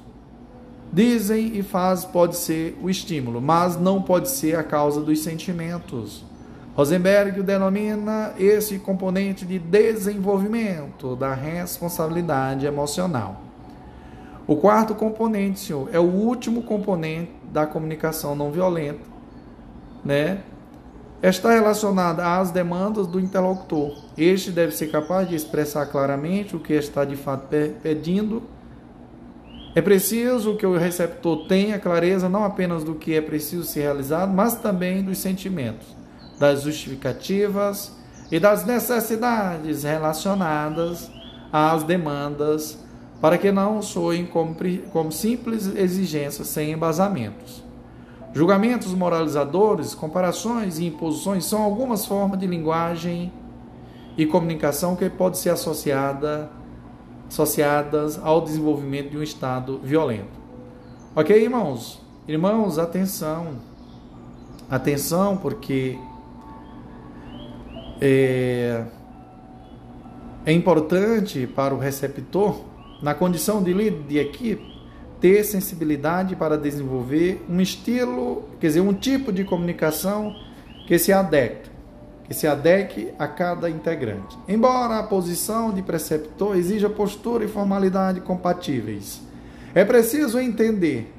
[0.91, 6.25] dizem e fazem pode ser o estímulo, mas não pode ser a causa dos sentimentos.
[6.75, 13.41] Rosenberg denomina esse componente de desenvolvimento da responsabilidade emocional.
[14.47, 19.11] O quarto componente, senhor, é o último componente da comunicação não violenta,
[20.03, 20.39] né,
[21.21, 23.95] está relacionada às demandas do interlocutor.
[24.17, 27.47] Este deve ser capaz de expressar claramente o que está de fato
[27.83, 28.41] pedindo.
[29.75, 34.33] É preciso que o receptor tenha clareza não apenas do que é preciso ser realizado,
[34.33, 35.95] mas também dos sentimentos,
[36.41, 37.91] das justificativas
[38.31, 41.11] e das necessidades relacionadas
[41.53, 42.79] às demandas,
[43.21, 47.63] para que não soem como, simples exigências sem embasamentos.
[48.33, 53.31] Julgamentos moralizadores, comparações e imposições são algumas formas de linguagem
[54.17, 56.49] e comunicação que pode ser associada,
[57.29, 60.41] associadas ao desenvolvimento de um estado violento.
[61.15, 62.01] Ok, irmãos?
[62.27, 63.57] Irmãos, atenção.
[64.67, 65.99] Atenção, porque
[68.01, 68.83] é,
[70.43, 72.65] é importante para o receptor,
[73.01, 74.71] na condição de líder de equipe,
[75.19, 80.35] ter sensibilidade para desenvolver um estilo, quer dizer, um tipo de comunicação
[80.87, 81.69] que se adeque,
[82.23, 84.35] que se adeque a cada integrante.
[84.47, 89.21] Embora a posição de preceptor exija postura e formalidade compatíveis,
[89.75, 91.13] é preciso entender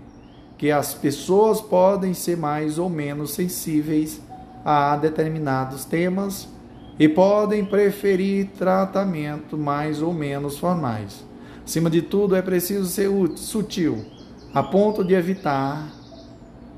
[0.59, 4.21] que as pessoas podem ser mais ou menos sensíveis
[4.65, 6.49] a determinados temas
[6.99, 11.25] e podem preferir tratamento mais ou menos formais.
[11.65, 14.05] Acima de tudo, é preciso ser sutil,
[14.53, 15.89] a ponto de evitar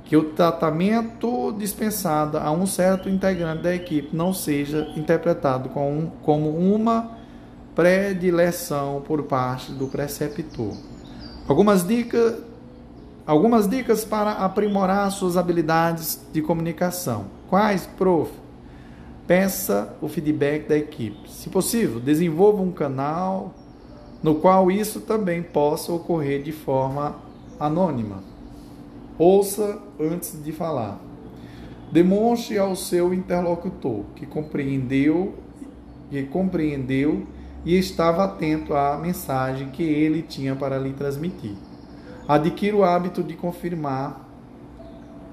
[0.04, 7.12] que o tratamento dispensado a um certo integrante da equipe não seja interpretado como uma
[7.74, 10.76] predileção por parte do preceptor.
[11.48, 12.34] Algumas dicas,
[13.26, 17.24] algumas dicas para aprimorar suas habilidades de comunicação.
[17.48, 18.43] Quais, prof?
[19.26, 21.30] Peça o feedback da equipe.
[21.30, 23.54] Se possível, desenvolva um canal
[24.22, 27.16] no qual isso também possa ocorrer de forma
[27.58, 28.22] anônima.
[29.18, 30.98] Ouça antes de falar.
[31.92, 35.34] Demonstre ao seu interlocutor que compreendeu,
[36.10, 37.26] que compreendeu
[37.64, 41.54] e estava atento à mensagem que ele tinha para lhe transmitir.
[42.26, 44.23] Adquira o hábito de confirmar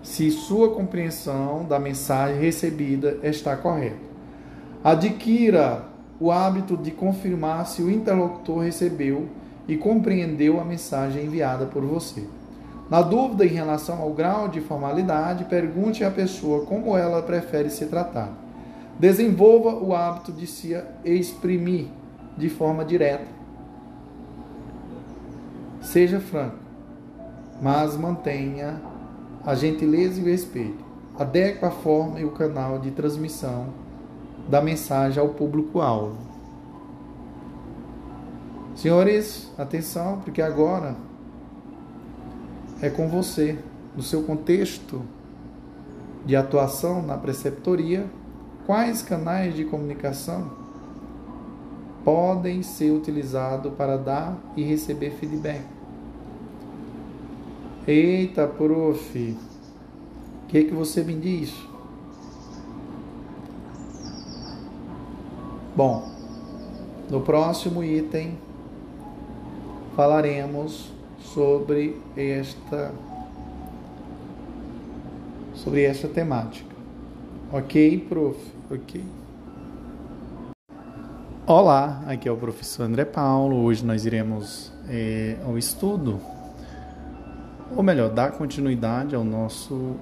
[0.04, 4.12] se sua compreensão da mensagem recebida está correta.
[4.84, 5.86] Adquira
[6.20, 9.28] o hábito de confirmar se o interlocutor recebeu
[9.68, 12.24] e compreendeu a mensagem enviada por você.
[12.90, 17.88] Na dúvida em relação ao grau de formalidade, pergunte à pessoa como ela prefere ser
[17.88, 18.34] tratada.
[19.00, 21.88] Desenvolva o hábito de se exprimir
[22.38, 23.26] de forma direta.
[25.82, 26.58] Seja franco,
[27.62, 28.82] mas mantenha
[29.46, 30.84] a gentileza e o respeito.
[31.18, 33.68] Adeque a forma e o canal de transmissão
[34.48, 36.16] da mensagem ao público-alvo.
[38.76, 40.96] Senhores, atenção, porque agora
[42.82, 43.60] é com você,
[43.96, 45.02] no seu contexto
[46.26, 48.06] de atuação na preceptoria,
[48.66, 50.52] quais canais de comunicação
[52.04, 55.62] podem ser utilizados para dar e receber feedback.
[57.88, 59.36] Eita, prof,
[60.44, 61.52] o que, que você me diz?
[65.76, 66.08] Bom,
[67.10, 68.38] no próximo item
[69.96, 72.94] falaremos sobre esta
[75.56, 76.76] sobre esta temática.
[77.52, 78.38] Ok, prof?
[78.70, 79.04] Ok.
[81.48, 83.56] Olá, aqui é o professor André Paulo.
[83.64, 86.20] Hoje nós iremos é, ao estudo,
[87.76, 89.96] ou melhor, dar continuidade ao nosso,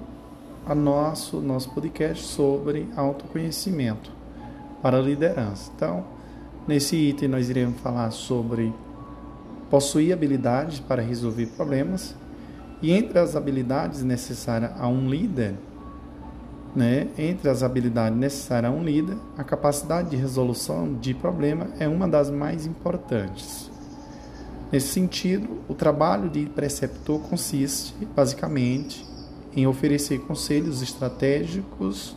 [0.66, 4.10] a nosso, nosso podcast sobre autoconhecimento
[4.82, 5.70] para a liderança.
[5.74, 6.04] Então,
[6.66, 8.72] nesse item nós iremos falar sobre
[9.70, 12.14] possuir habilidades para resolver problemas
[12.82, 15.54] e entre as habilidades necessárias a um líder,
[16.74, 21.86] né, entre as habilidades necessárias a um líder, a capacidade de resolução de problema é
[21.86, 23.69] uma das mais importantes.
[24.72, 29.04] Nesse sentido, o trabalho de preceptor consiste, basicamente,
[29.54, 32.16] em oferecer conselhos estratégicos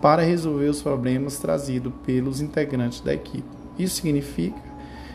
[0.00, 3.48] para resolver os problemas trazidos pelos integrantes da equipe.
[3.78, 4.60] Isso significa,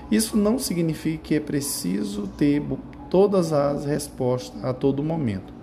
[0.09, 2.63] isso não significa que é preciso ter
[3.09, 5.53] todas as respostas a todo momento.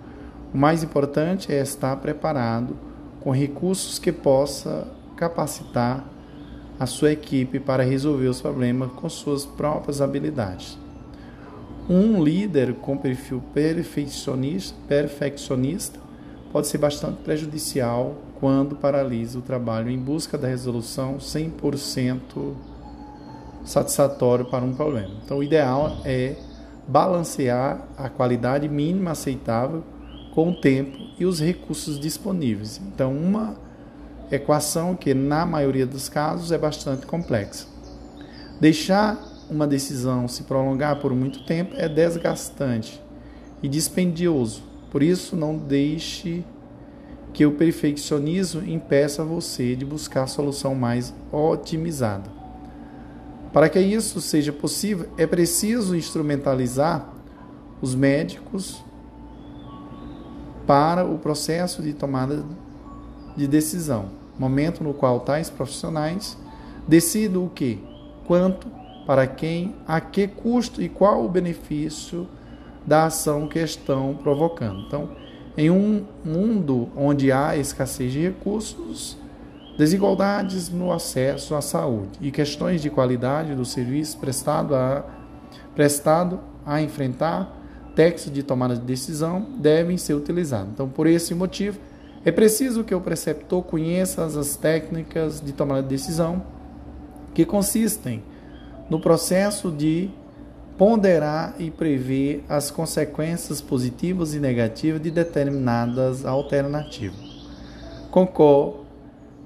[0.53, 2.77] O mais importante é estar preparado
[3.21, 6.05] com recursos que possa capacitar
[6.79, 10.77] a sua equipe para resolver os problemas com suas próprias habilidades.
[11.89, 15.99] Um líder com perfil perfeccionista, perfeccionista
[16.51, 22.53] pode ser bastante prejudicial quando paralisa o trabalho em busca da resolução 100%
[23.63, 25.11] satisfatório para um problema.
[25.23, 26.35] Então, o ideal é
[26.87, 29.83] balancear a qualidade mínima aceitável
[30.33, 32.81] com o tempo e os recursos disponíveis.
[32.87, 33.55] Então, uma
[34.31, 37.67] equação que, na maioria dos casos, é bastante complexa.
[38.59, 39.17] Deixar
[39.49, 43.01] uma decisão se prolongar por muito tempo é desgastante
[43.61, 44.63] e dispendioso.
[44.91, 46.43] Por isso, não deixe
[47.33, 52.29] que o perfeccionismo impeça você de buscar a solução mais otimizada.
[53.51, 57.13] Para que isso seja possível, é preciso instrumentalizar
[57.81, 58.83] os médicos
[60.65, 62.43] para o processo de tomada
[63.35, 66.37] de decisão, momento no qual tais profissionais
[66.87, 67.83] decidem o que,
[68.25, 68.67] quanto,
[69.05, 72.27] para quem, a que custo e qual o benefício
[72.85, 74.81] da ação que estão provocando.
[74.87, 75.09] Então,
[75.57, 79.17] em um mundo onde há escassez de recursos,
[79.77, 85.05] desigualdades no acesso à saúde e questões de qualidade do serviço prestado a,
[85.73, 87.53] prestado a enfrentar,
[87.95, 90.69] textos de tomada de decisão devem ser utilizados.
[90.73, 91.79] Então, por esse motivo,
[92.25, 96.43] é preciso que o preceptor conheça as técnicas de tomada de decisão
[97.35, 98.23] que consistem
[98.89, 100.09] no processo de
[100.75, 107.47] ponderar e prever as consequências positivas e negativas de determinadas alternativas.
[108.09, 108.83] Concordo.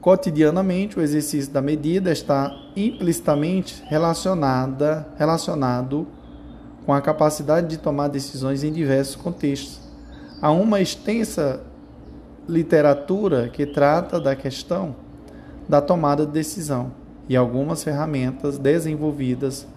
[0.02, 6.08] Cotidianamente, o exercício da medida está implicitamente relacionada, relacionado
[6.86, 9.82] com a capacidade de tomar decisões em diversos contextos.
[10.42, 11.62] Há uma extensa
[12.50, 14.96] literatura que trata da questão
[15.68, 16.92] da tomada de decisão
[17.30, 19.68] e algumas ferramentas desenvolvidas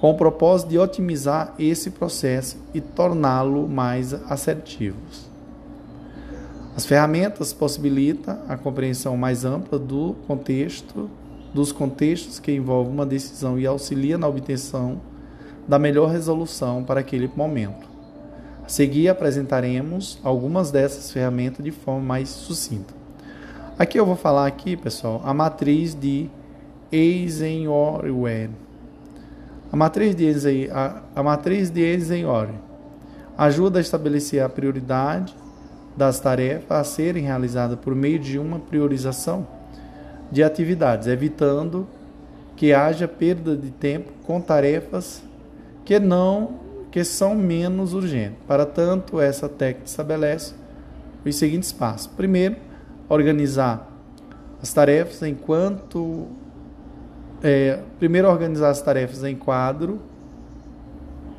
[0.00, 4.96] com o propósito de otimizar esse processo e torná-lo mais assertivo.
[6.76, 11.08] As ferramentas possibilitam a compreensão mais ampla do contexto,
[11.54, 15.00] dos contextos que envolvem uma decisão e auxilia na obtenção
[15.66, 17.95] da melhor resolução para aquele momento.
[18.66, 22.92] A seguir apresentaremos algumas dessas ferramentas de forma mais sucinta.
[23.78, 26.28] Aqui eu vou falar aqui, pessoal, a matriz de
[26.90, 28.50] Eisenhower
[29.72, 32.48] a matriz de, Eisenhower, a, a matriz de Eisenhower
[33.38, 35.32] ajuda a estabelecer a prioridade
[35.96, 39.46] das tarefas a serem realizadas por meio de uma priorização
[40.32, 41.86] de atividades, evitando
[42.56, 45.22] que haja perda de tempo com tarefas
[45.84, 46.65] que não
[46.96, 48.38] que são menos urgentes.
[48.46, 50.54] Para tanto, essa técnica estabelece
[51.26, 52.06] os seguintes passos.
[52.06, 52.56] Primeiro,
[53.06, 53.86] organizar
[54.62, 56.26] as tarefas enquanto
[57.42, 60.00] é, primeiro organizar as tarefas em quadro,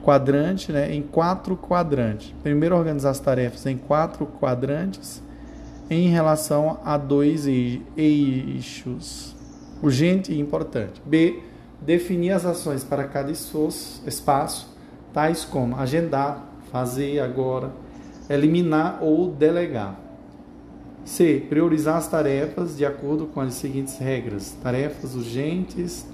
[0.03, 2.35] quadrante, né, em quatro quadrantes.
[2.43, 5.23] Primeiro organizar as tarefas em quatro quadrantes
[5.89, 9.35] em relação a dois eixos,
[9.81, 11.01] urgente e importante.
[11.03, 11.41] B.
[11.81, 14.76] Definir as ações para cada esforço, espaço,
[15.17, 17.71] tais como agendar, fazer agora,
[18.29, 19.99] eliminar ou delegar.
[21.03, 21.43] C.
[21.49, 26.05] Priorizar as tarefas de acordo com as seguintes regras: tarefas urgentes,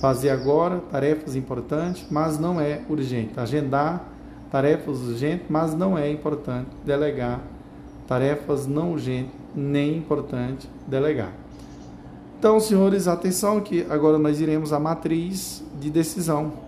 [0.00, 3.38] fazer agora, tarefas importantes, mas não é urgente.
[3.38, 4.04] Agendar
[4.50, 6.70] tarefas urgentes, mas não é importante.
[6.84, 7.40] Delegar
[8.08, 11.32] tarefas não urgentes, nem importante delegar.
[12.36, 16.63] Então, senhores, atenção que agora nós iremos à matriz de decisão.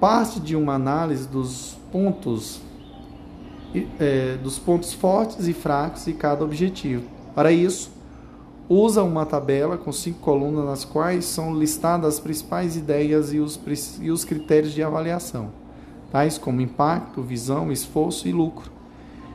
[0.00, 2.62] Parte de uma análise dos pontos
[3.98, 7.04] é, dos pontos fortes e fracos de cada objetivo.
[7.34, 7.90] Para isso,
[8.68, 13.60] usa uma tabela com cinco colunas nas quais são listadas as principais ideias e os,
[14.00, 15.50] e os critérios de avaliação,
[16.10, 18.70] tais como impacto, visão, esforço e lucro.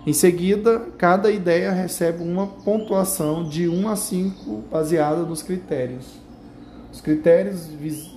[0.06, 6.06] Em seguida, cada ideia recebe uma pontuação de 1 a 5 baseada nos critérios.
[6.94, 7.68] Os critérios,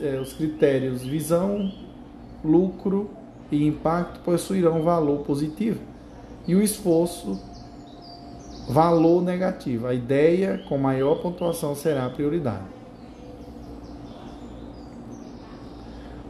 [0.03, 1.73] é, os critérios visão,
[2.45, 3.11] lucro
[3.51, 5.81] e impacto possuirão valor positivo
[6.47, 7.41] e o esforço,
[8.69, 9.87] valor negativo.
[9.87, 12.65] A ideia com maior pontuação será a prioridade.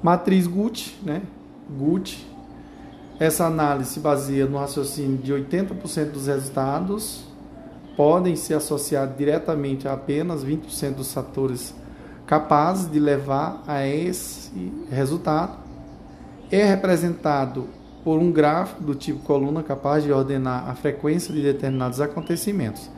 [0.02, 1.22] Matriz Gucci, né?
[1.70, 2.26] Gucci.
[3.18, 7.28] Essa análise se baseia no raciocínio de 80% dos resultados
[7.98, 11.74] podem ser associados diretamente a apenas 20% dos fatores
[12.24, 15.67] capazes de levar a esse resultado.
[16.50, 17.68] É representado
[18.02, 22.90] por um gráfico do tipo coluna capaz de ordenar a frequência de determinados acontecimentos.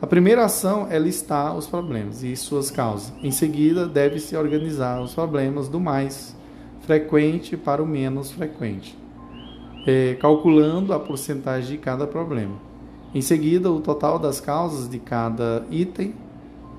[0.00, 3.12] A primeira ação é listar os problemas e suas causas.
[3.22, 6.34] Em seguida, deve-se organizar os problemas do mais
[6.80, 8.96] frequente para o menos frequente,
[9.86, 12.54] é, calculando a porcentagem de cada problema.
[13.14, 16.14] Em seguida, o total das causas de cada item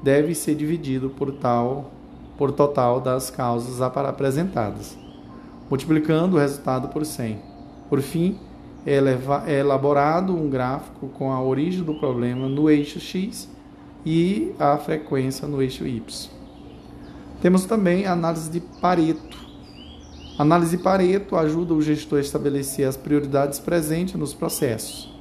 [0.01, 1.91] deve ser dividido por tal
[2.38, 4.97] por total das causas apresentadas,
[5.70, 7.39] multiplicando o resultado por 100.
[7.89, 8.38] Por fim,
[8.86, 8.95] é,
[9.47, 13.49] é elaborado um gráfico com a origem do problema no eixo X
[14.05, 16.30] e a frequência no eixo Y.
[17.41, 19.38] Temos também a análise de Pareto.
[20.38, 25.13] A análise de Pareto ajuda o gestor a estabelecer as prioridades presentes nos processos.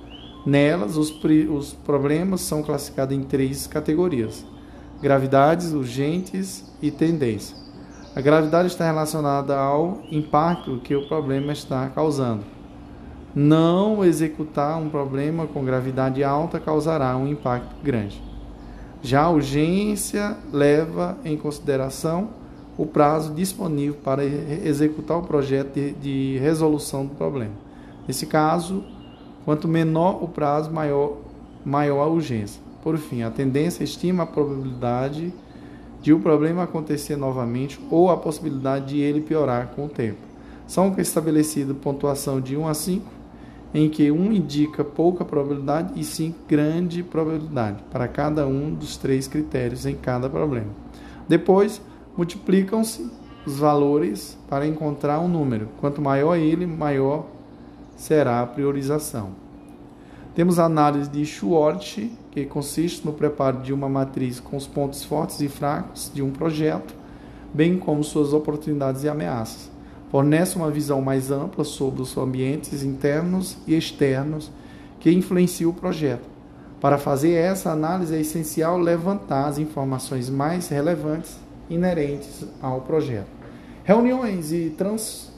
[0.46, 1.12] Nelas, os,
[1.51, 4.44] os problemas são classificados em três categorias:
[5.03, 7.57] gravidades, urgentes e tendência.
[8.18, 12.42] A gravidade está relacionada ao impacto que o problema está causando.
[13.32, 18.20] Não executar um problema com gravidade alta causará um impacto grande.
[19.00, 22.30] Já a urgência leva em consideração
[22.76, 27.54] o prazo disponível para executar o projeto de, de resolução do problema.
[28.04, 28.82] Nesse caso,
[29.44, 31.18] quanto menor o prazo, maior,
[31.64, 32.60] maior a urgência.
[32.82, 35.32] Por fim, a tendência estima a probabilidade
[36.09, 40.16] de o problema acontecer novamente ou a possibilidade de ele piorar com o tempo.
[40.66, 43.06] São estabelecidas pontuação de 1 a 5
[43.74, 49.28] em que um indica pouca probabilidade e cinco grande probabilidade para cada um dos três
[49.28, 50.70] critérios em cada problema.
[51.28, 51.78] Depois,
[52.16, 53.06] multiplicam-se
[53.44, 55.68] os valores para encontrar um número.
[55.78, 57.26] Quanto maior ele, maior
[57.96, 59.32] será a priorização.
[60.34, 62.11] Temos a análise de Schwartz,
[62.45, 66.30] que consiste no preparo de uma matriz com os pontos fortes e fracos de um
[66.30, 66.95] projeto,
[67.53, 69.78] bem como suas oportunidades e ameaças
[70.11, 74.51] fornece uma visão mais ampla sobre os ambientes internos e externos
[75.01, 76.26] que influenciam o projeto.
[76.80, 81.36] Para fazer essa análise é essencial levantar as informações mais relevantes
[81.68, 83.26] inerentes ao projeto.
[83.84, 85.30] Reuniões e, trans,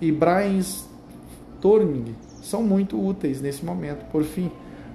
[0.00, 4.04] e brainstorming são muito úteis nesse momento.
[4.10, 4.50] Por fim,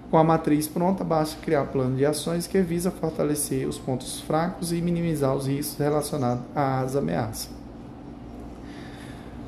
[0.09, 4.71] com a matriz pronta, basta criar plano de ações que visa fortalecer os pontos fracos
[4.71, 7.49] e minimizar os riscos relacionados às ameaças.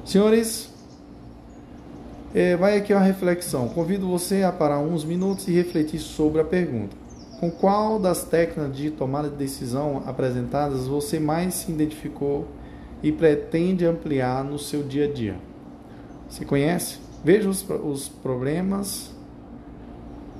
[0.05, 0.69] Senhores,
[2.33, 3.69] é, vai aqui uma reflexão.
[3.69, 6.95] Convido você a parar uns minutos e refletir sobre a pergunta.
[7.39, 12.47] Com qual das técnicas de tomada de decisão apresentadas você mais se identificou
[13.01, 15.35] e pretende ampliar no seu dia a dia?
[16.29, 16.97] Você conhece?
[17.23, 19.11] Veja os, os problemas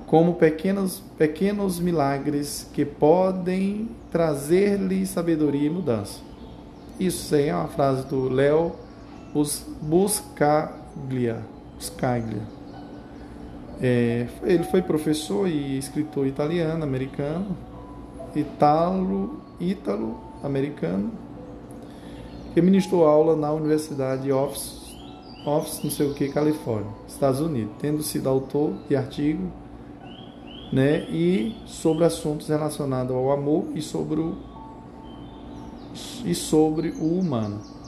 [0.10, 6.20] como pequenos, pequenos milagres que podem trazer-lhe sabedoria e mudança.
[7.00, 8.72] Isso aí é uma frase do Léo
[9.84, 11.46] Buscaglia.
[11.76, 12.42] Buscaglia.
[13.80, 17.56] É, ele foi professor e escritor italiano, americano,
[18.36, 21.12] italo, ítalo, americano,
[22.56, 24.98] que ministrou aula na Universidade Office,
[25.46, 29.52] Office não sei o que, Califórnia, Estados Unidos, tendo sido autor de artigo
[30.72, 34.38] né, e sobre assuntos relacionados ao amor e sobre o,
[36.26, 37.80] e sobre o humano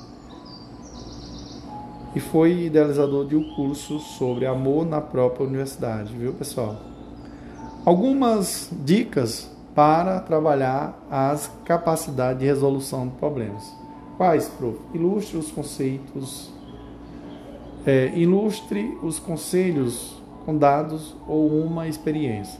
[2.15, 6.75] e foi idealizador de um curso sobre amor na própria universidade, viu, pessoal?
[7.85, 13.73] Algumas dicas para trabalhar as capacidades de resolução de problemas.
[14.17, 14.77] Quais, prof?
[14.93, 16.51] Ilustre os conceitos,
[17.85, 22.59] é, ilustre os conselhos com dados ou uma experiência.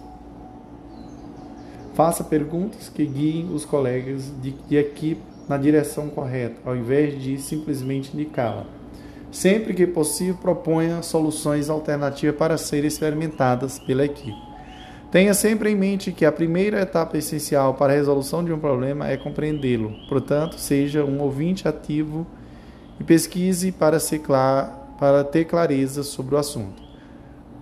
[2.01, 7.37] Faça perguntas que guiem os colegas de, de equipe na direção correta, ao invés de
[7.37, 8.65] simplesmente indicá-la.
[9.31, 14.35] Sempre que possível, proponha soluções alternativas para serem experimentadas pela equipe.
[15.11, 19.07] Tenha sempre em mente que a primeira etapa essencial para a resolução de um problema
[19.07, 19.93] é compreendê-lo.
[20.09, 22.25] Portanto, seja um ouvinte ativo
[22.99, 26.81] e pesquise para, clar, para ter clareza sobre o assunto.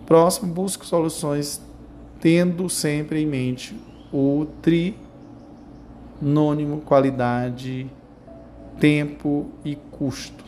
[0.05, 1.61] Próximo, busque soluções
[2.21, 4.47] tendo sempre em mente o
[6.21, 7.89] trinônimo qualidade,
[8.79, 10.43] tempo e custo.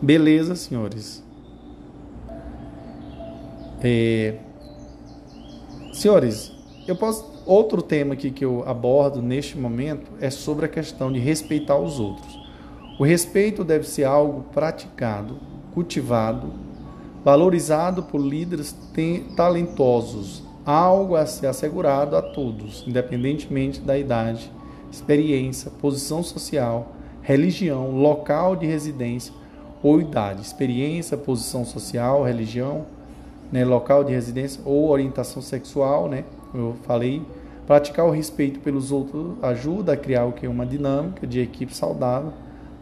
[0.00, 1.22] Beleza, senhores.
[3.82, 4.36] É...
[5.92, 6.52] Senhores,
[6.86, 7.34] eu posso.
[7.46, 12.00] Outro tema aqui que eu abordo neste momento é sobre a questão de respeitar os
[12.00, 12.38] outros.
[12.98, 15.38] O respeito deve ser algo praticado,
[15.74, 16.52] cultivado,
[17.24, 18.74] valorizado por líderes
[19.36, 24.50] talentosos, algo a ser assegurado a todos, independentemente da idade,
[24.90, 29.34] experiência, posição social, religião, local de residência
[29.82, 32.86] ou idade, experiência, posição social, religião,
[33.52, 36.24] né, local de residência ou orientação sexual, né?
[36.54, 37.22] Eu falei,
[37.66, 42.32] praticar o respeito pelos outros ajuda a criar o que uma dinâmica de equipe saudável,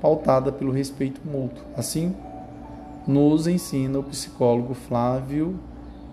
[0.01, 1.64] pautada pelo respeito mútuo.
[1.76, 2.14] Assim,
[3.07, 5.59] nos ensina o psicólogo Flávio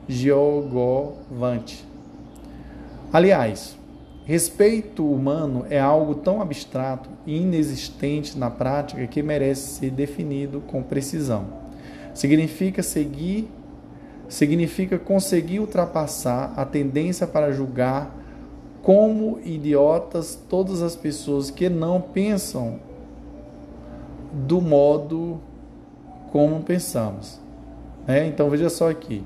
[0.09, 1.85] Giogovante.
[3.13, 3.79] Aliás,
[4.29, 10.83] Respeito humano é algo tão abstrato e inexistente na prática que merece ser definido com
[10.83, 11.47] precisão.
[12.13, 13.49] Significa seguir,
[14.27, 18.15] significa conseguir ultrapassar a tendência para julgar
[18.83, 22.79] como idiotas todas as pessoas que não pensam
[24.31, 25.39] do modo
[26.31, 27.39] como pensamos.
[28.05, 28.27] Né?
[28.27, 29.23] Então veja só aqui.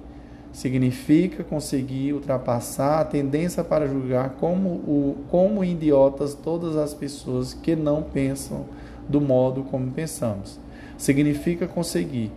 [0.53, 7.75] Significa conseguir ultrapassar a tendência para julgar como, o, como idiotas todas as pessoas que
[7.75, 8.65] não pensam
[9.09, 10.59] do modo como pensamos.
[10.95, 12.31] Significa conseguir,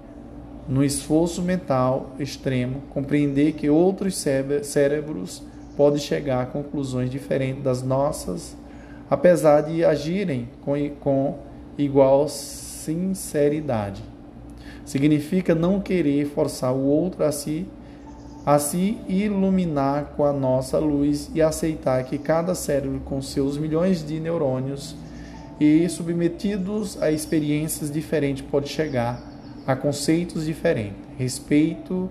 [0.66, 4.16] no esforço mental extremo, compreender que outros
[4.62, 5.42] cérebros
[5.76, 8.56] podem chegar a conclusões diferentes das nossas,
[9.10, 11.38] apesar de agirem com, com
[11.76, 14.02] igual sinceridade.
[14.86, 17.66] Significa não querer forçar o outro a se,
[18.46, 24.06] a se iluminar com a nossa luz e aceitar que cada cérebro, com seus milhões
[24.06, 24.94] de neurônios
[25.58, 29.20] e submetidos a experiências diferentes, pode chegar
[29.66, 30.96] a conceitos diferentes.
[31.18, 32.08] Respeito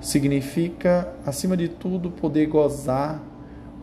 [0.00, 3.22] significa, acima de tudo, poder gozar,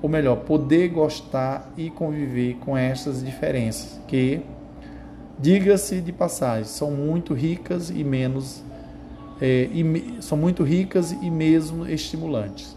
[0.01, 4.41] ou melhor, poder gostar e conviver com essas diferenças, que,
[5.37, 8.63] diga-se de passagem, são muito ricas e menos
[9.41, 12.75] é, e, são muito ricas e mesmo estimulantes.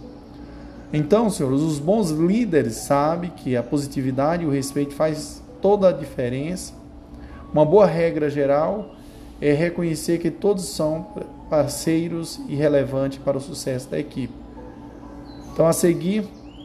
[0.93, 5.93] Então, senhores, os bons líderes sabem que a positividade e o respeito faz toda a
[5.93, 6.75] diferença.
[7.53, 8.95] Uma boa regra geral
[9.41, 11.07] é reconhecer que todos são
[11.49, 14.35] parceiros e relevantes para o sucesso da equipe.
[15.53, 16.25] Então, a seguir,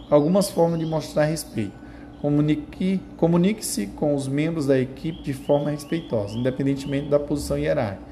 [0.10, 1.86] algumas formas de mostrar respeito.
[2.22, 8.05] Comunique, comunique-se com os membros da equipe de forma respeitosa, independentemente da posição hierárquica.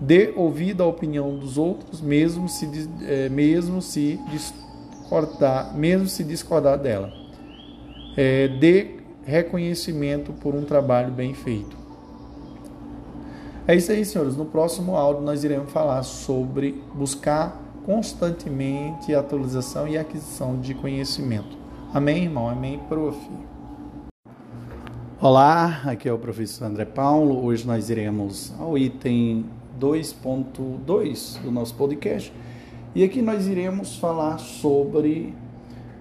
[0.00, 6.78] Dê ouvido à opinião dos outros, mesmo se, é, mesmo se discordar, mesmo se discordar
[6.78, 7.12] dela.
[8.16, 11.76] É, dê reconhecimento por um trabalho bem feito.
[13.68, 14.36] É isso aí, senhores.
[14.36, 21.58] No próximo áudio nós iremos falar sobre buscar constantemente atualização e aquisição de conhecimento.
[21.92, 22.48] Amém, irmão?
[22.48, 23.18] Amém, prof.
[25.20, 27.44] Olá, aqui é o professor André Paulo.
[27.44, 29.44] Hoje nós iremos ao item
[29.80, 32.32] 2.2 do nosso podcast.
[32.94, 35.34] E aqui nós iremos falar sobre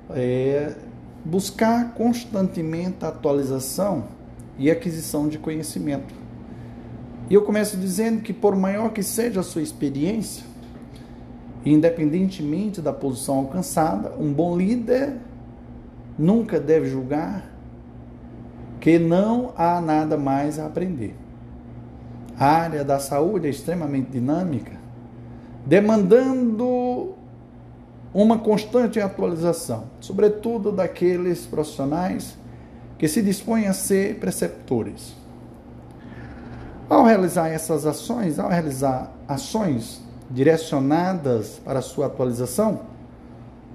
[0.10, 0.76] é,
[1.24, 4.06] buscar constantemente a atualização
[4.58, 6.14] e aquisição de conhecimento.
[7.30, 10.44] E eu começo dizendo que, por maior que seja a sua experiência,
[11.66, 15.16] independentemente da posição alcançada, um bom líder
[16.18, 17.50] nunca deve julgar
[18.80, 21.14] que não há nada mais a aprender.
[22.40, 24.72] A área da saúde é extremamente dinâmica,
[25.66, 27.14] demandando
[28.14, 32.38] uma constante atualização, sobretudo daqueles profissionais
[32.98, 35.18] que se dispõem a ser preceptores.
[36.90, 42.84] Ao realizar essas ações, ao realizar ações direcionadas para a sua atualização,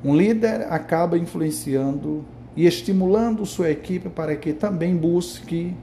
[0.03, 2.25] um líder acaba influenciando
[2.57, 5.77] e estimulando sua equipe para que também busque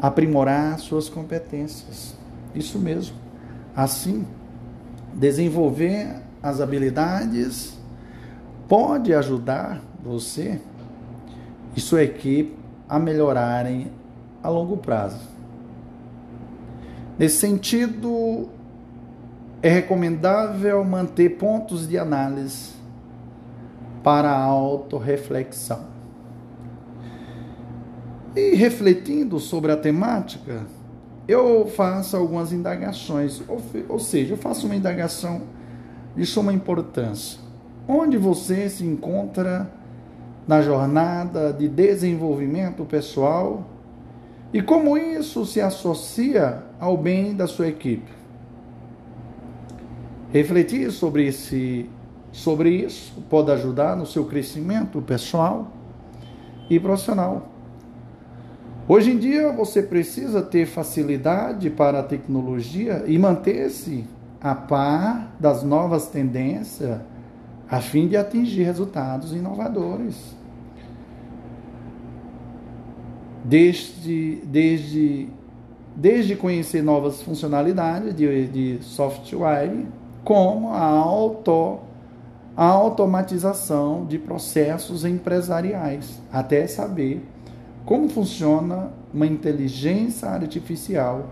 [0.00, 2.16] aprimorar suas competências.
[2.54, 3.16] Isso mesmo.
[3.74, 4.26] Assim,
[5.14, 7.78] desenvolver as habilidades
[8.68, 10.60] pode ajudar você
[11.76, 12.56] e sua equipe
[12.88, 13.90] a melhorarem
[14.42, 15.20] a longo prazo.
[17.18, 18.48] Nesse sentido,
[19.62, 22.72] é recomendável manter pontos de análise
[24.02, 25.91] para autorreflexão.
[28.34, 30.62] E refletindo sobre a temática,
[31.28, 35.42] eu faço algumas indagações, ou, ou seja, eu faço uma indagação
[36.16, 37.38] de suma importância.
[37.86, 39.70] Onde você se encontra
[40.46, 43.66] na jornada de desenvolvimento pessoal
[44.52, 48.10] e como isso se associa ao bem da sua equipe?
[50.32, 51.88] Refletir sobre, esse,
[52.32, 55.70] sobre isso pode ajudar no seu crescimento pessoal
[56.70, 57.51] e profissional.
[58.88, 64.04] Hoje em dia você precisa ter facilidade para a tecnologia e manter-se
[64.40, 67.00] a par das novas tendências
[67.70, 70.36] a fim de atingir resultados inovadores.
[73.44, 75.28] Desde, desde,
[75.94, 79.86] desde conhecer novas funcionalidades de, de software,
[80.24, 81.78] como a, auto,
[82.56, 87.24] a automatização de processos empresariais, até saber
[87.84, 91.30] como funciona uma inteligência artificial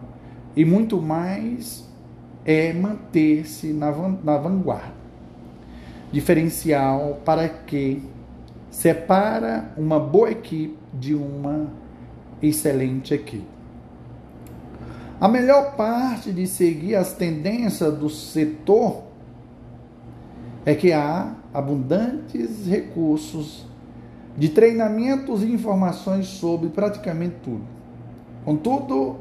[0.57, 1.89] e muito mais
[2.45, 3.91] é manter-se na,
[4.23, 5.01] na vanguarda.
[6.11, 8.03] Diferencial para que
[8.71, 11.69] separa uma boa equipe de uma
[12.43, 13.47] excelente equipe.
[15.21, 19.03] A melhor parte de seguir as tendências do setor
[20.65, 23.70] é que há abundantes recursos
[24.37, 27.65] de treinamentos e informações sobre praticamente tudo.
[28.45, 29.17] Contudo,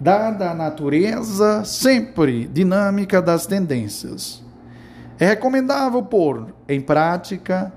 [0.00, 4.42] dada a natureza sempre dinâmica das tendências,
[5.18, 7.72] é recomendável pôr em prática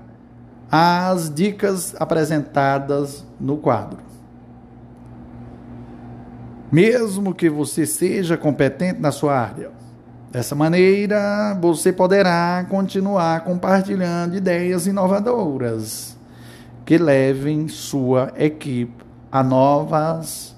[0.70, 3.98] as dicas apresentadas no quadro.
[6.72, 9.70] Mesmo que você seja competente na sua área,
[10.34, 16.13] Dessa maneira, você poderá continuar compartilhando ideias inovadoras
[16.84, 20.54] que levem sua equipe a novas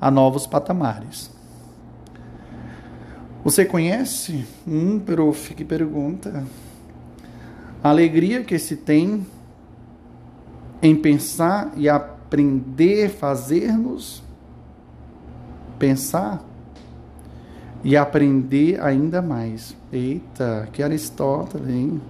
[0.00, 1.30] a novos patamares.
[3.42, 4.46] Você conhece?
[4.66, 6.44] Hum, prof, que pergunta.
[7.82, 9.26] A alegria que se tem
[10.82, 14.22] em pensar e aprender fazer-nos
[15.78, 16.44] pensar
[17.82, 19.76] e aprender ainda mais.
[19.92, 22.00] Eita, que Aristóteles, hein?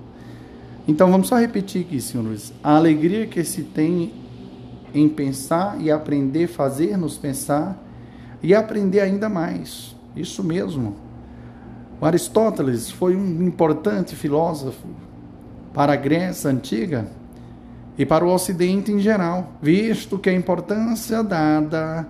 [0.88, 2.50] Então vamos só repetir aqui, senhores.
[2.64, 4.10] A alegria que se tem
[4.94, 7.78] em pensar e aprender, fazer-nos pensar
[8.42, 9.94] e aprender ainda mais.
[10.16, 10.96] Isso mesmo.
[12.00, 14.88] O Aristóteles foi um importante filósofo
[15.74, 17.06] para a Grécia antiga
[17.98, 22.08] e para o Ocidente em geral, visto que a importância dada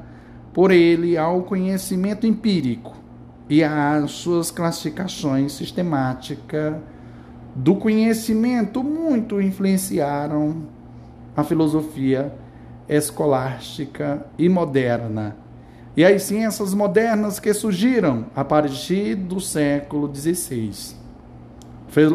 [0.54, 2.96] por ele ao conhecimento empírico
[3.50, 6.76] e as suas classificações sistemáticas
[7.58, 10.62] do conhecimento muito influenciaram
[11.36, 12.32] a filosofia
[12.88, 15.36] escolástica e moderna.
[15.96, 20.94] E as ciências modernas que surgiram a partir do século XVI.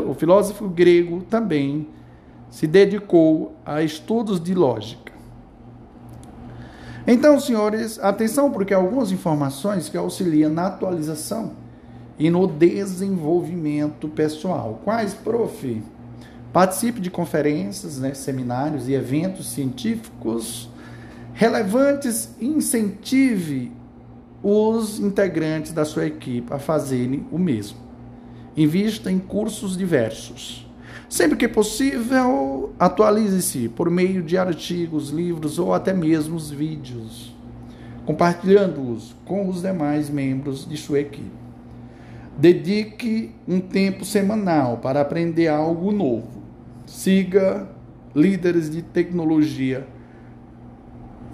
[0.07, 1.89] O filósofo grego também
[2.49, 5.11] se dedicou a estudos de lógica.
[7.05, 11.62] Então, senhores, atenção, porque algumas informações que auxiliam na atualização
[12.17, 14.81] e no desenvolvimento pessoal.
[14.83, 15.81] Quais, prof?
[16.51, 20.69] Participe de conferências, né, seminários e eventos científicos
[21.33, 23.71] relevantes e incentive
[24.43, 27.77] os integrantes da sua equipe a fazerem o mesmo.
[28.55, 30.69] Invista em cursos diversos.
[31.09, 37.35] Sempre que possível, atualize-se por meio de artigos, livros ou até mesmo vídeos,
[38.05, 41.42] compartilhando-os com os demais membros de sua equipe.
[42.37, 46.41] Dedique um tempo semanal para aprender algo novo.
[46.85, 47.69] Siga
[48.15, 49.87] líderes de tecnologia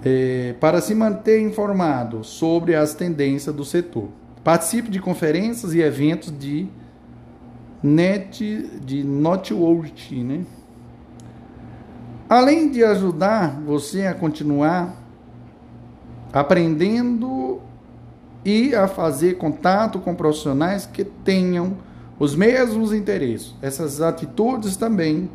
[0.04, 4.08] é, para se manter informado sobre as tendências do setor.
[4.44, 6.66] Participe de conferências e eventos de
[7.82, 10.44] net de network, né?
[12.28, 14.96] Além de ajudar você a continuar
[16.32, 17.60] aprendendo
[18.44, 21.76] e a fazer contato com profissionais que tenham
[22.18, 23.54] os mesmos interesses.
[23.62, 25.30] Essas atitudes também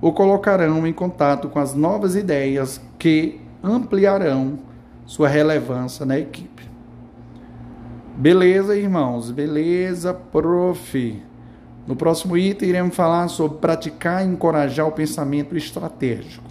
[0.00, 4.58] o colocarão em contato com as novas ideias que ampliarão
[5.06, 6.62] sua relevância na equipe.
[8.16, 9.30] Beleza, irmãos?
[9.30, 11.22] Beleza, prof.
[11.86, 16.44] No próximo item, iremos falar sobre praticar e encorajar o pensamento estratégico.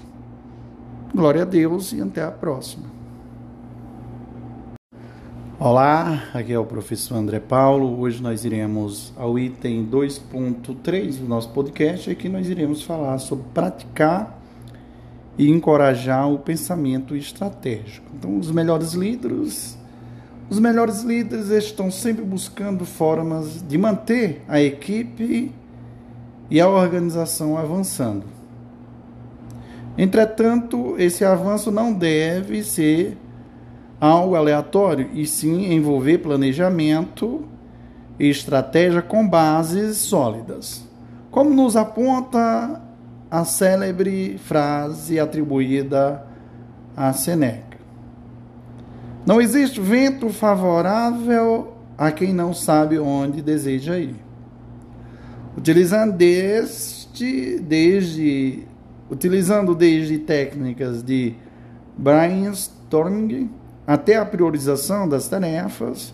[1.14, 2.91] Glória a Deus e até a próxima.
[5.64, 8.00] Olá, aqui é o professor André Paulo.
[8.00, 14.42] Hoje nós iremos ao item 2.3 do nosso podcast, aqui nós iremos falar sobre praticar
[15.38, 18.08] e encorajar o pensamento estratégico.
[18.18, 19.78] Então, os melhores líderes
[20.50, 25.52] os melhores líderes estão sempre buscando formas de manter a equipe
[26.50, 28.26] e a organização avançando.
[29.96, 33.16] Entretanto, esse avanço não deve ser
[34.02, 37.46] algo aleatório, e sim envolver planejamento
[38.20, 40.84] e estratégia com bases sólidas.
[41.30, 42.82] Como nos aponta
[43.30, 46.26] a célebre frase atribuída
[46.98, 47.78] a Seneca.
[49.24, 54.16] Não existe vento favorável a quem não sabe onde deseja ir.
[55.56, 58.66] Utilizando desde, desde,
[59.12, 61.36] utilizando desde técnicas de
[61.96, 66.14] brainstorming até a priorização das tarefas,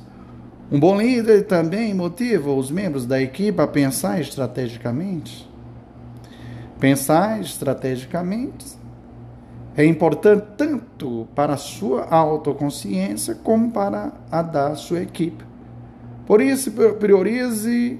[0.71, 5.49] um bom líder também motiva os membros da equipe a pensar estrategicamente.
[6.79, 8.77] Pensar estrategicamente
[9.75, 15.45] é importante tanto para a sua autoconsciência como para a da sua equipe.
[16.25, 17.99] Por isso, priorize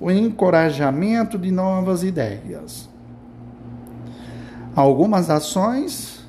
[0.00, 2.88] o encorajamento de novas ideias.
[4.74, 6.21] Algumas ações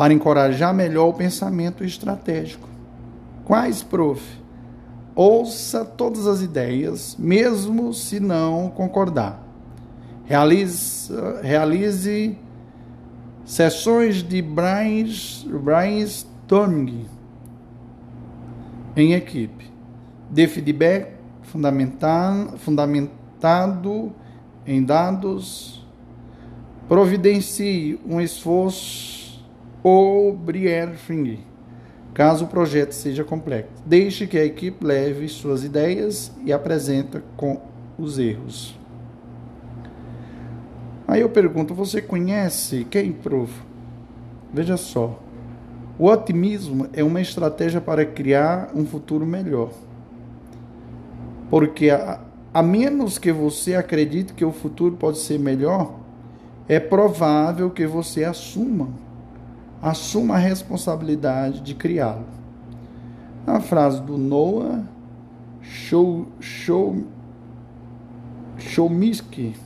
[0.00, 2.66] para encorajar melhor o pensamento estratégico.
[3.44, 4.24] Quais, prof?
[5.14, 9.46] Ouça todas as ideias, mesmo se não concordar.
[10.24, 12.34] Realize, realize
[13.44, 17.04] sessões de brainstorming
[18.96, 19.70] em equipe.
[20.30, 24.14] Dê feedback fundamentado, fundamentado
[24.66, 25.86] em dados.
[26.88, 29.19] Providencie um esforço
[29.82, 31.50] ou briefing
[32.12, 33.70] caso o projeto seja complexo.
[33.86, 37.60] Deixe que a equipe leve suas ideias e apresenta com
[37.98, 38.78] os erros.
[41.06, 43.52] Aí eu pergunto, você conhece quem, prof?
[44.52, 45.18] Veja só.
[45.98, 49.70] O otimismo é uma estratégia para criar um futuro melhor.
[51.50, 52.20] Porque a,
[52.54, 55.98] a menos que você acredite que o futuro pode ser melhor,
[56.68, 58.88] é provável que você assuma
[59.82, 62.26] assuma a responsabilidade de criá-lo.
[63.46, 64.84] A frase do Noah
[65.62, 67.04] Show, Show,
[68.58, 69.56] Chomsky,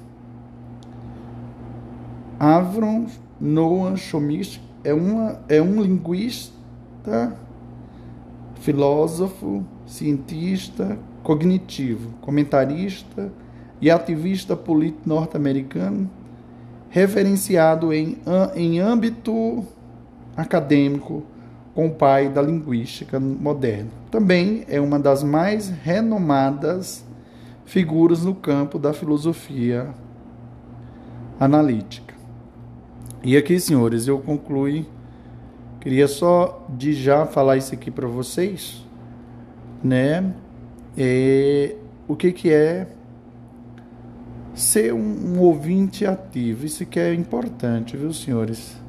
[2.39, 3.07] Avron
[3.41, 7.37] Noah Chomsky é, uma, é um linguista,
[8.61, 13.33] filósofo, cientista cognitivo, comentarista
[13.81, 16.09] e ativista político norte-americano,
[16.91, 18.19] referenciado em,
[18.55, 19.65] em âmbito
[20.37, 21.23] acadêmico
[21.75, 23.91] com o pai da linguística moderna.
[24.11, 27.05] Também é uma das mais renomadas
[27.65, 29.89] figuras no campo da filosofia
[31.41, 32.15] analítica.
[33.23, 34.85] E aqui, senhores, eu concluo.
[35.81, 38.87] Queria só de já falar isso aqui para vocês,
[39.83, 40.33] né?
[40.97, 41.77] É,
[42.07, 42.87] o que, que é
[44.55, 46.65] ser um, um ouvinte ativo?
[46.65, 48.84] Isso que é importante, viu, senhores?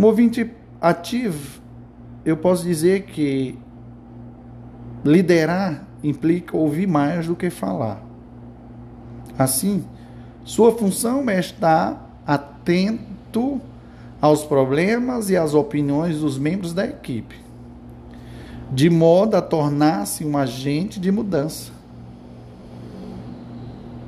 [0.00, 1.60] Ouvinte ativo,
[2.24, 3.58] eu posso dizer que
[5.04, 8.02] liderar implica ouvir mais do que falar.
[9.38, 9.84] Assim,
[10.44, 13.60] sua função é estar atento
[14.20, 17.36] aos problemas e às opiniões dos membros da equipe,
[18.72, 21.70] de modo a tornar-se um agente de mudança.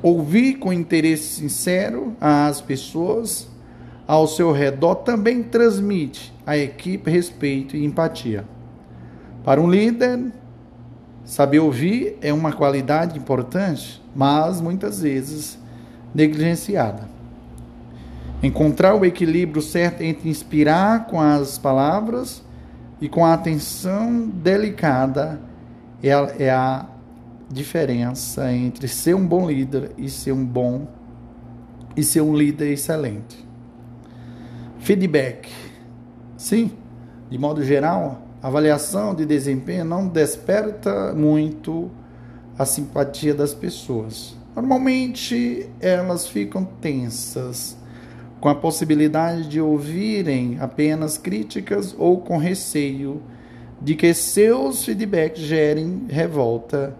[0.01, 3.47] Ouvir com interesse sincero às pessoas
[4.07, 8.45] ao seu redor também transmite à equipe respeito e empatia.
[9.43, 10.31] Para um líder,
[11.23, 15.57] saber ouvir é uma qualidade importante, mas muitas vezes
[16.13, 17.07] negligenciada.
[18.41, 22.43] Encontrar o equilíbrio certo entre inspirar com as palavras
[23.01, 25.39] e com a atenção delicada
[26.01, 26.85] é a, é a
[27.49, 30.87] diferença entre ser um bom líder e ser um bom
[31.95, 33.44] e ser um líder excelente.
[34.85, 35.49] Feedback.
[36.37, 36.69] Sim,
[37.27, 41.89] de modo geral, avaliação de desempenho não desperta muito
[42.55, 44.35] a simpatia das pessoas.
[44.55, 47.75] Normalmente elas ficam tensas,
[48.39, 53.23] com a possibilidade de ouvirem apenas críticas ou com receio
[53.81, 56.95] de que seus feedbacks gerem revolta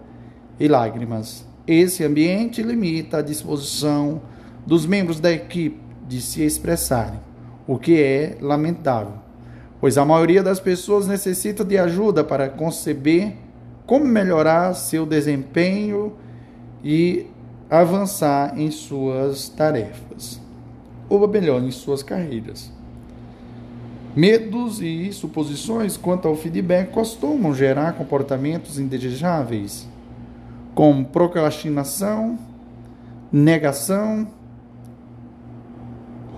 [0.58, 1.46] e lágrimas.
[1.68, 4.22] Esse ambiente limita a disposição
[4.66, 5.78] dos membros da equipe
[6.08, 7.25] de se expressarem
[7.66, 9.14] o que é lamentável,
[9.80, 13.34] pois a maioria das pessoas necessita de ajuda para conceber
[13.86, 16.12] como melhorar seu desempenho
[16.82, 17.26] e
[17.70, 20.40] avançar em suas tarefas,
[21.08, 22.72] ou melhor, em suas carreiras.
[24.14, 29.86] Medos e suposições quanto ao feedback costumam gerar comportamentos indesejáveis,
[30.74, 32.38] como procrastinação,
[33.30, 34.26] negação,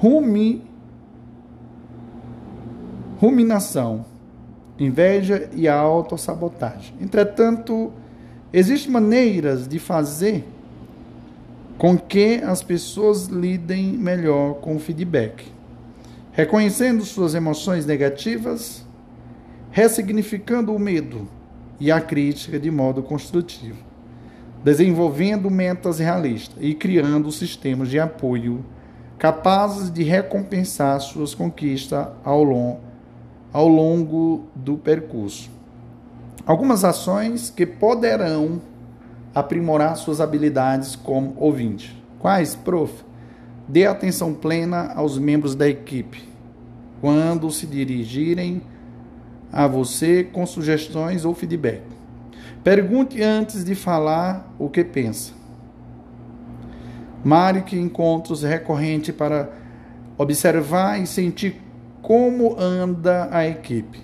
[0.01, 0.68] rumi
[3.19, 4.05] ruminação,
[4.79, 6.95] inveja e a autossabotagem.
[7.01, 7.93] Entretanto,
[8.53, 10.47] existem maneiras de fazer
[11.77, 15.47] com que as pessoas lidem melhor com o feedback.
[16.33, 18.87] Reconhecendo suas emoções negativas,
[19.73, 21.29] ressignificando o medo
[21.81, 23.79] e a crítica de modo construtivo,
[24.63, 28.65] desenvolvendo metas realistas e criando sistemas de apoio
[29.19, 32.88] capazes de recompensar suas conquistas ao longo
[33.53, 35.51] ao longo do percurso.
[36.47, 38.61] Algumas ações que poderão
[39.35, 42.03] aprimorar suas habilidades como ouvinte.
[42.19, 43.05] Quais, prof?
[43.69, 46.27] Dê atenção plena aos membros da equipe
[47.01, 48.63] quando se dirigirem
[49.53, 51.83] a você com sugestões ou feedback.
[52.65, 55.33] Pergunte antes de falar o que pensa.
[57.25, 59.51] Marque encontros recorrentes para
[60.17, 61.61] observar e sentir
[62.09, 64.01] como anda a equipe.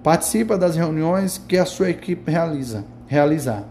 [0.00, 3.64] Participa das reuniões que a sua equipe realiza, realizar.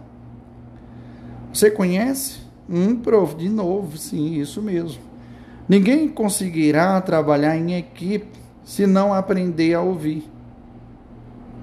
[1.53, 2.39] Você conhece?
[2.69, 5.01] Um prof, de novo, sim, isso mesmo.
[5.69, 10.29] Ninguém conseguirá trabalhar em equipe se não aprender a ouvir.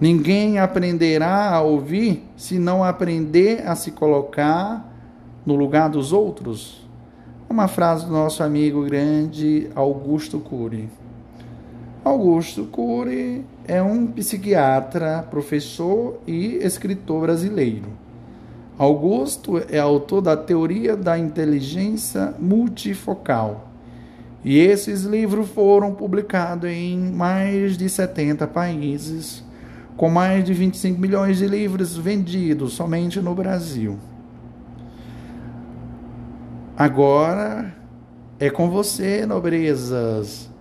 [0.00, 4.90] Ninguém aprenderá a ouvir se não aprender a se colocar
[5.44, 6.88] no lugar dos outros.
[7.50, 11.03] Uma frase do nosso amigo grande Augusto Cury.
[12.04, 17.88] Augusto Cury é um psiquiatra, professor e escritor brasileiro.
[18.76, 23.70] Augusto é autor da teoria da inteligência multifocal.
[24.44, 29.42] E esses livros foram publicados em mais de 70 países,
[29.96, 33.98] com mais de 25 milhões de livros vendidos somente no Brasil.
[36.76, 37.74] Agora
[38.38, 40.52] é com você, nobrezas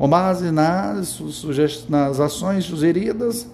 [0.00, 1.20] com base nas,
[1.90, 3.46] nas ações sugeridas,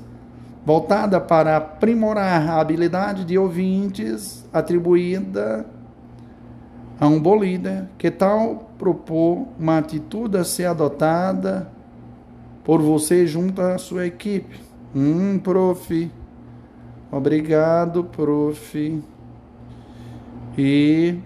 [0.64, 5.66] voltada para aprimorar a habilidade de ouvintes atribuída
[7.00, 11.68] a um bom líder, que tal propor uma atitude a ser adotada
[12.62, 14.60] por você junto à sua equipe?
[14.94, 16.08] Hum, prof.
[17.10, 19.02] Obrigado, prof.
[20.56, 21.18] E,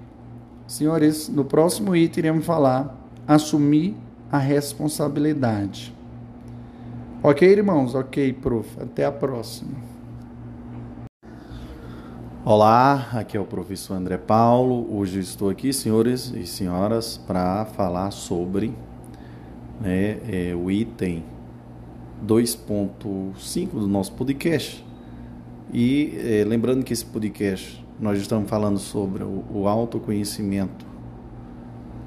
[0.67, 2.97] senhores, no próximo item iremos falar
[3.29, 3.95] assumir
[4.31, 5.93] a responsabilidade.
[7.23, 7.95] Ok, irmãos?
[7.95, 8.69] Ok, prof.
[8.81, 9.73] Até a próxima.
[12.45, 14.87] Olá, aqui é o professor André Paulo.
[14.97, 18.73] Hoje estou aqui, senhores e senhoras, para falar sobre
[19.81, 21.25] né, é, o item
[22.25, 24.85] 2.5 do nosso podcast.
[25.73, 30.87] E é, lembrando que esse podcast nós estamos falando sobre o, o autoconhecimento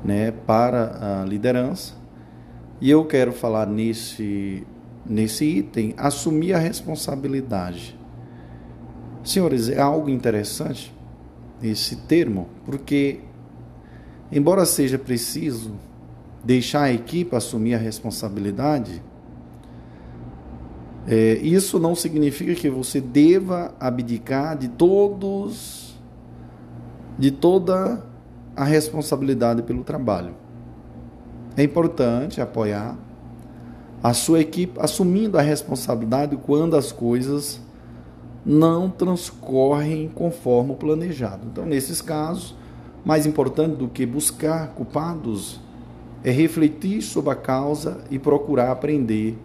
[0.03, 2.02] né, para a liderança
[2.83, 4.67] e eu quero falar nesse,
[5.05, 7.97] nesse item, assumir a responsabilidade.
[9.23, 10.93] Senhores, é algo interessante
[11.61, 13.21] esse termo, porque,
[14.29, 15.77] embora seja preciso
[16.43, 19.01] deixar a equipe assumir a responsabilidade,
[21.07, 25.97] é, isso não significa que você deva abdicar de todos,
[27.17, 28.05] de toda
[28.53, 30.42] a responsabilidade pelo trabalho.
[31.55, 32.97] É importante apoiar
[34.01, 37.61] a sua equipe assumindo a responsabilidade quando as coisas
[38.45, 41.47] não transcorrem conforme o planejado.
[41.49, 42.55] Então, nesses casos,
[43.05, 45.61] mais importante do que buscar culpados
[46.23, 49.37] é refletir sobre a causa e procurar aprender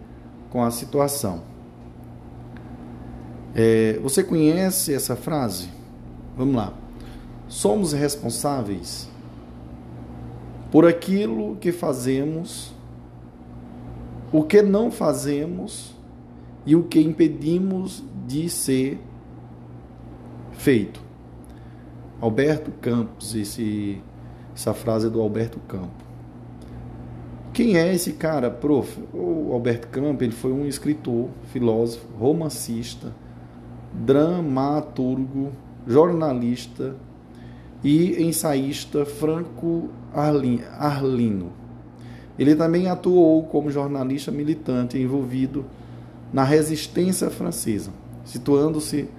[0.49, 1.41] com a situação.
[3.55, 5.69] É, você conhece essa frase?
[6.37, 6.73] Vamos lá.
[7.47, 9.09] Somos responsáveis
[10.71, 12.73] por aquilo que fazemos,
[14.31, 15.95] o que não fazemos
[16.65, 18.99] e o que impedimos de ser
[20.53, 21.01] feito.
[22.21, 24.01] Alberto Campos, esse,
[24.53, 26.07] essa frase é do Alberto Campos.
[27.53, 29.01] Quem é esse cara, prof?
[29.13, 33.13] O Alberto Campos ele foi um escritor, filósofo, romancista,
[33.93, 35.51] dramaturgo,
[35.87, 36.95] jornalista,
[37.83, 41.51] e ensaísta Franco Arlino.
[42.37, 45.65] Ele também atuou como jornalista militante envolvido
[46.31, 47.91] na resistência francesa,
[48.23, 49.09] situando-se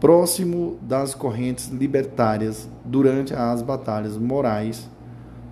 [0.00, 4.88] próximo das correntes libertárias durante as batalhas morais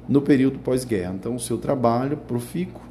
[0.09, 1.15] no período pós-guerra.
[1.15, 2.83] Então, o seu trabalho profícuo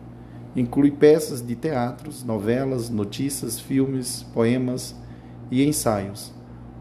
[0.56, 4.96] inclui peças de teatros, novelas, notícias, filmes, poemas
[5.52, 6.32] e ensaios,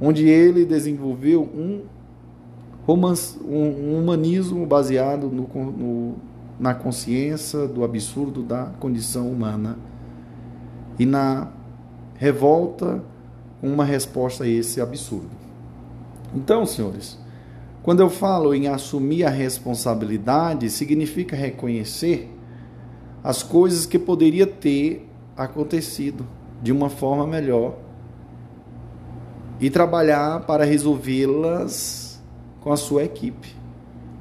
[0.01, 1.83] onde ele desenvolveu um
[2.95, 6.14] um, humanismo baseado no, no,
[6.59, 9.78] na consciência do absurdo da condição humana
[10.99, 11.49] e na
[12.14, 13.05] revolta
[13.61, 15.28] com uma resposta a esse absurdo.
[16.34, 17.18] Então, senhores,
[17.82, 22.34] quando eu falo em assumir a responsabilidade, significa reconhecer
[23.22, 26.26] as coisas que poderia ter acontecido
[26.62, 27.76] de uma forma melhor
[29.61, 32.07] e trabalhar para resolvê-las
[32.68, 33.56] com a sua equipe.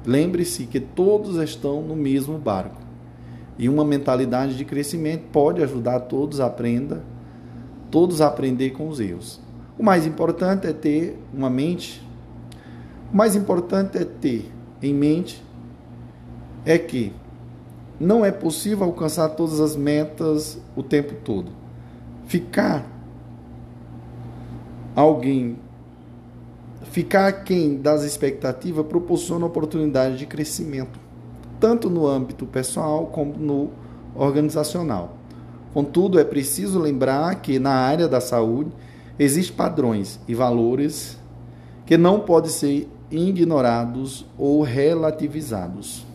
[0.06, 2.80] Lembre-se que todos estão no mesmo barco.
[3.58, 7.02] E uma mentalidade de crescimento pode ajudar todos a aprender,
[7.90, 9.38] todos a aprender com os erros.
[9.78, 12.02] O mais importante é ter uma mente.
[13.12, 15.44] O mais importante é ter em mente
[16.64, 17.12] é que
[18.00, 21.52] não é possível alcançar todas as metas o tempo todo.
[22.24, 22.86] Ficar
[24.96, 25.58] alguém
[26.90, 30.98] Ficar aquém das expectativas proporciona oportunidade de crescimento,
[31.60, 33.70] tanto no âmbito pessoal como no
[34.14, 35.16] organizacional.
[35.74, 38.72] Contudo, é preciso lembrar que na área da saúde
[39.18, 41.18] existem padrões e valores
[41.84, 46.06] que não podem ser ignorados ou relativizados.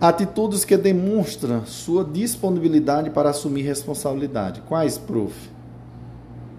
[0.00, 4.60] Atitudes que demonstram sua disponibilidade para assumir responsabilidade.
[4.62, 5.34] Quais, prof?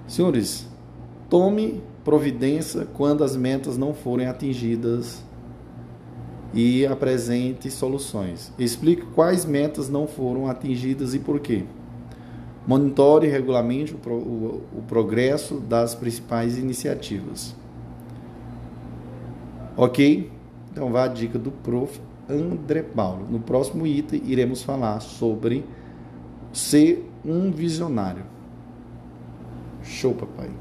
[0.08, 0.68] Senhores,
[1.34, 5.24] tome providência quando as metas não forem atingidas
[6.54, 8.54] e apresente soluções.
[8.60, 11.64] Explique quais metas não foram atingidas e por quê.
[12.68, 17.56] Monitore regularmente o, pro, o, o progresso das principais iniciativas.
[19.76, 20.32] Ok?
[20.72, 22.00] Então vá a dica do prof.
[22.30, 23.26] André Paulo.
[23.28, 25.66] No próximo item, iremos falar sobre
[26.54, 28.24] ser um visionário.
[29.82, 30.52] Show, papai.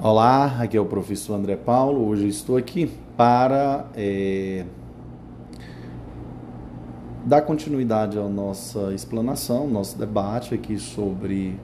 [0.00, 2.06] Olá, aqui é o professor André Paulo.
[2.06, 4.64] Hoje estou aqui para é,
[7.26, 11.58] dar continuidade à nossa explanação, nosso debate aqui sobre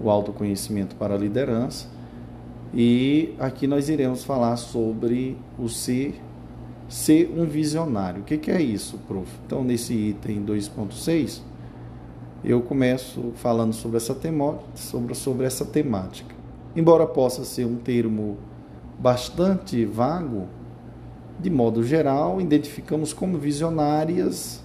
[0.00, 1.86] o autoconhecimento para a liderança.
[2.72, 6.18] E aqui nós iremos falar sobre o ser
[6.88, 8.22] ser um visionário.
[8.22, 9.30] O que, que é isso, prof?
[9.44, 11.42] Então, nesse item 2.6,
[12.42, 14.16] eu começo falando sobre essa,
[14.74, 16.35] sobre, sobre essa temática.
[16.76, 18.36] Embora possa ser um termo
[18.98, 20.46] bastante vago,
[21.40, 24.62] de modo geral, identificamos como visionárias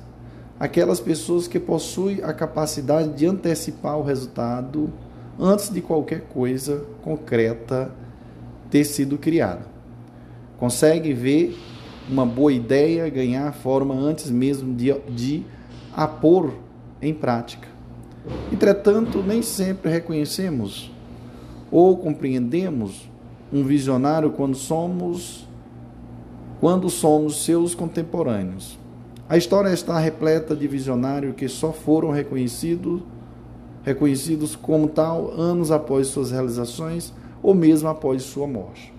[0.60, 4.92] aquelas pessoas que possuem a capacidade de antecipar o resultado
[5.40, 7.92] antes de qualquer coisa concreta
[8.70, 9.66] ter sido criada.
[10.60, 11.58] Consegue ver
[12.10, 15.46] uma boa ideia ganhar forma antes mesmo de, de
[15.96, 16.54] a pôr
[17.02, 17.70] em prática.
[18.52, 20.91] Entretanto, nem sempre reconhecemos
[21.72, 23.10] ou compreendemos
[23.52, 25.48] um visionário quando somos
[26.60, 28.78] quando somos seus contemporâneos.
[29.28, 33.02] A história está repleta de visionários que só foram reconhecidos
[33.84, 38.94] reconhecidos como tal anos após suas realizações ou mesmo após sua morte.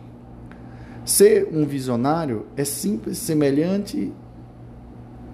[1.05, 4.13] Ser um visionário é simples, semelhante.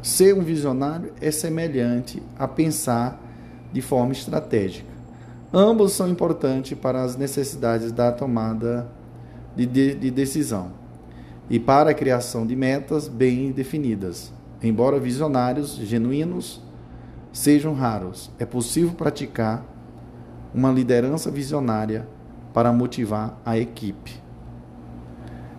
[0.02, 3.20] Ser um visionário é semelhante a pensar
[3.72, 4.97] de forma estratégica.
[5.52, 8.86] Ambos são importantes para as necessidades da tomada
[9.56, 10.72] de, de, de decisão
[11.48, 14.30] e para a criação de metas bem definidas.
[14.62, 16.60] Embora visionários genuínos
[17.32, 19.64] sejam raros, é possível praticar
[20.54, 22.06] uma liderança visionária
[22.52, 24.20] para motivar a equipe.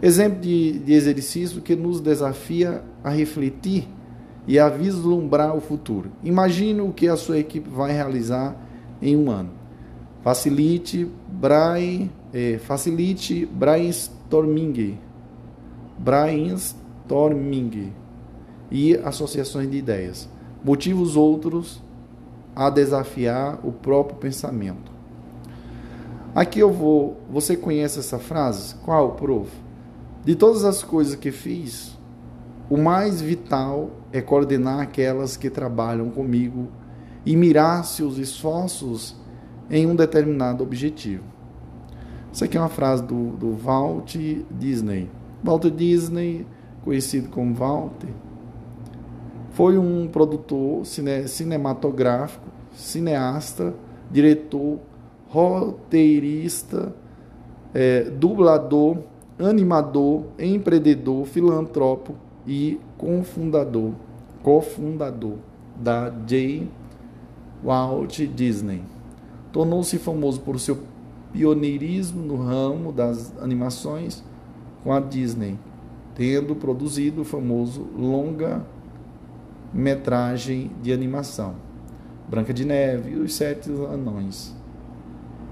[0.02, 3.88] Exemplo de, de exercício que nos desafia a refletir
[4.48, 6.12] e a vislumbrar o futuro.
[6.24, 8.56] Imagine o que a sua equipe vai realizar
[9.02, 9.59] em um ano.
[10.22, 14.99] Facilite, brain, é, facilite brainstorming,
[15.97, 17.93] brainstorming
[18.70, 20.30] e associações de ideias.
[20.63, 21.82] Motive os outros
[22.55, 24.91] a desafiar o próprio pensamento.
[26.36, 27.22] Aqui eu vou.
[27.32, 28.76] Você conhece essa frase?
[28.84, 29.49] Qual, prof?
[30.24, 31.97] De todas as coisas que fiz,
[32.70, 36.67] o mais vital é coordenar aquelas que trabalham comigo
[37.26, 39.15] e mirar seus esforços
[39.70, 41.24] em um determinado objetivo.
[42.32, 44.15] Isso aqui é uma frase do, do Walt
[44.51, 45.09] Disney.
[45.43, 46.45] Walt Disney,
[46.84, 48.09] conhecido como Walter,
[49.51, 53.73] foi um produtor cine, cinematográfico, cineasta,
[54.11, 54.80] diretor,
[55.27, 56.94] roteirista,
[57.73, 58.98] é, dublador,
[59.38, 62.15] animador, empreendedor, filantropo
[62.45, 63.91] e cofundador,
[64.44, 65.38] cofundador
[65.76, 66.68] da J.
[67.64, 68.81] Walt Disney.
[69.51, 70.80] Tornou-se famoso por seu
[71.31, 74.23] pioneirismo no ramo das animações
[74.84, 75.57] com a Disney,
[76.15, 78.65] tendo produzido o famoso longa
[79.73, 81.55] metragem de animação
[82.30, 84.55] Branca de Neve e os Sete Anões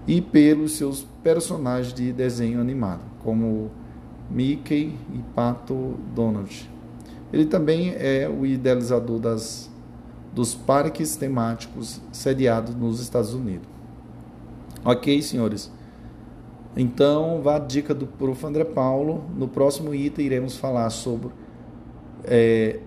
[0.08, 3.72] e pelos seus personagens de desenho animado, como
[4.30, 6.70] Mickey e Pato Donald.
[7.34, 9.72] Ele também é o idealizador das,
[10.34, 13.77] dos parques temáticos sediados nos Estados Unidos.
[14.84, 15.72] Ok, senhores?
[16.76, 18.46] Então, vá a dica do Prof.
[18.46, 19.24] André Paulo.
[19.36, 21.30] No próximo item, iremos falar sobre
[22.24, 22.80] é,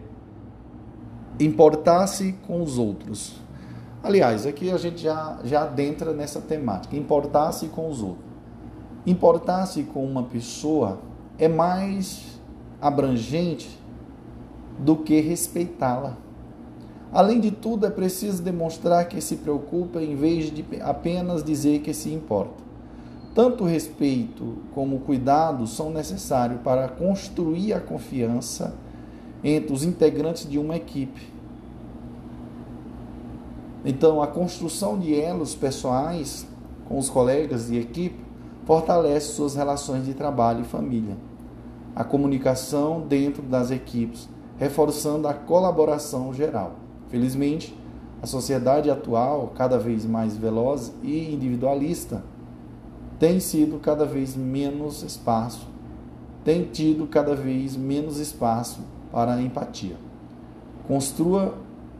[1.38, 3.40] importar-se com os outros.
[4.02, 8.30] Aliás, aqui a gente já, já adentra nessa temática, importar-se com os outros.
[9.06, 11.00] Importar-se com uma pessoa
[11.38, 12.40] é mais
[12.80, 13.78] abrangente
[14.78, 16.16] do que respeitá-la.
[17.12, 21.92] Além de tudo, é preciso demonstrar que se preocupa em vez de apenas dizer que
[21.92, 22.62] se importa.
[23.34, 28.74] Tanto o respeito como o cuidado são necessários para construir a confiança
[29.42, 31.40] entre os integrantes de uma equipe
[33.84, 36.46] Então, a construção de elos pessoais
[36.86, 38.20] com os colegas e equipe
[38.66, 41.16] fortalece suas relações de trabalho e família.
[41.96, 44.28] A comunicação dentro das equipes,
[44.58, 46.89] reforçando a colaboração geral.
[47.10, 47.76] Felizmente,
[48.22, 52.22] a sociedade atual, cada vez mais veloz e individualista,
[53.18, 55.66] tem sido cada vez menos espaço,
[56.44, 58.80] tem tido cada vez menos espaço
[59.10, 59.96] para a empatia.
[60.86, 61.54] Construa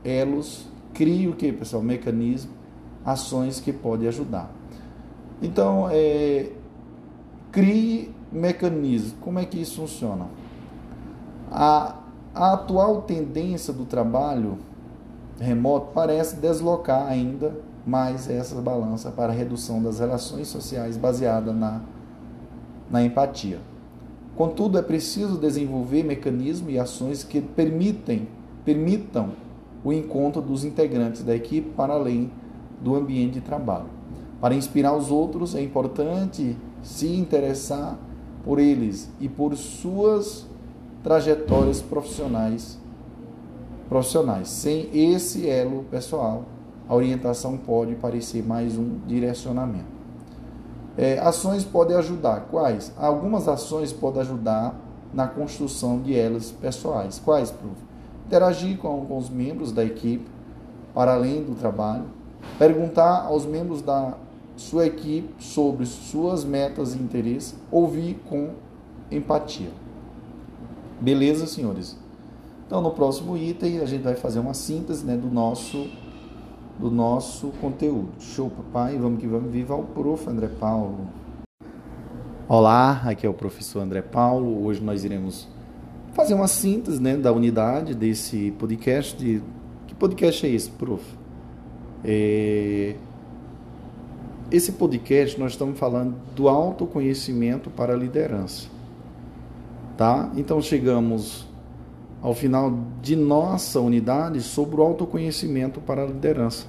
[0.04, 1.82] elos, crie o que, pessoal?
[1.82, 2.52] Mecanismo,
[3.04, 4.50] ações que podem ajudar.
[5.42, 6.50] Então, é,
[7.50, 9.14] crie mecanismos.
[9.20, 10.26] Como é que isso funciona?
[11.50, 11.96] A,
[12.34, 14.58] a atual tendência do trabalho
[15.44, 17.56] remoto parece deslocar ainda
[17.86, 21.80] mais essa balança para a redução das relações sociais baseada na,
[22.90, 23.58] na empatia.
[24.36, 28.28] Contudo, é preciso desenvolver mecanismos e ações que permitem,
[28.64, 29.30] permitam
[29.82, 32.30] o encontro dos integrantes da equipe para além
[32.80, 33.86] do ambiente de trabalho.
[34.40, 37.98] Para inspirar os outros, é importante se interessar
[38.44, 40.46] por eles e por suas
[41.02, 42.80] trajetórias profissionais.
[43.90, 44.48] Profissionais.
[44.48, 46.44] Sem esse elo pessoal,
[46.88, 49.90] a orientação pode parecer mais um direcionamento.
[50.96, 52.46] É, ações podem ajudar.
[52.52, 52.92] Quais?
[52.96, 54.76] Algumas ações podem ajudar
[55.12, 57.18] na construção de elas pessoais.
[57.18, 57.74] Quais, prof?
[58.26, 60.24] Interagir com, com os membros da equipe,
[60.94, 62.04] para além do trabalho.
[62.60, 64.14] Perguntar aos membros da
[64.56, 67.56] sua equipe sobre suas metas e interesses.
[67.72, 68.50] Ouvir com
[69.10, 69.70] empatia.
[71.00, 71.98] Beleza, senhores?
[72.70, 75.88] Então, no próximo item, a gente vai fazer uma síntese né, do nosso
[76.78, 78.10] do nosso conteúdo.
[78.20, 78.97] Show, papai.
[78.97, 79.51] Vamos que vamos.
[79.51, 80.30] Viva o prof.
[80.30, 81.09] André Paulo.
[82.48, 84.64] Olá, aqui é o professor André Paulo.
[84.64, 85.48] Hoje nós iremos
[86.12, 89.16] fazer uma síntese né, da unidade desse podcast.
[89.16, 89.42] De...
[89.88, 91.05] Que podcast é esse, prof?
[92.05, 92.94] É...
[94.48, 98.68] Esse podcast nós estamos falando do autoconhecimento para a liderança.
[99.97, 100.30] Tá?
[100.36, 101.49] Então chegamos
[102.22, 106.66] ao final de nossa unidade sobre o autoconhecimento para a liderança.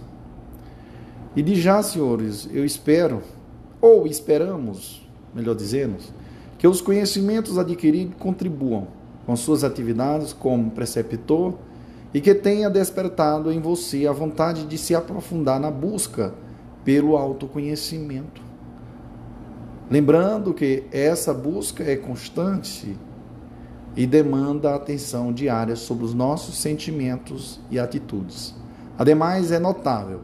[1.36, 3.22] E de já, senhores, eu espero,
[3.82, 5.96] ou esperamos, melhor dizendo,
[6.58, 8.88] que os conhecimentos adquiridos contribuam
[9.26, 11.56] com suas atividades como preceptor
[12.14, 16.34] e que tenha despertado em você a vontade de se aprofundar na busca
[16.84, 18.42] pelo autoconhecimento.
[19.90, 22.98] Lembrando que essa busca é constante
[23.96, 28.56] e demanda atenção diária sobre os nossos sentimentos e atitudes.
[28.98, 30.22] Ademais, é notável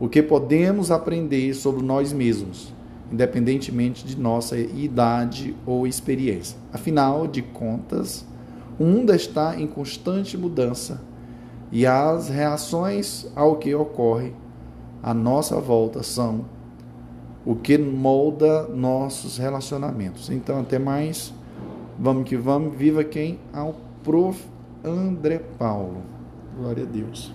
[0.00, 2.72] o que podemos aprender sobre nós mesmos,
[3.12, 6.56] independentemente de nossa idade ou experiência.
[6.72, 8.24] Afinal de contas,
[8.78, 11.00] o mundo está em constante mudança
[11.70, 14.32] e as reações ao que ocorre
[15.02, 16.44] à nossa volta são
[17.44, 20.30] o que molda nossos relacionamentos.
[20.30, 21.34] Então, até mais.
[22.02, 23.38] Vamos que vamos, viva quem?
[23.52, 24.44] Ao prof.
[24.82, 26.02] André Paulo.
[26.58, 27.32] Glória a Deus.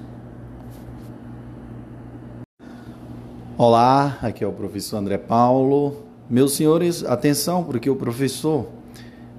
[3.57, 6.03] Olá, aqui é o professor André Paulo.
[6.29, 8.67] Meus senhores, atenção, porque o professor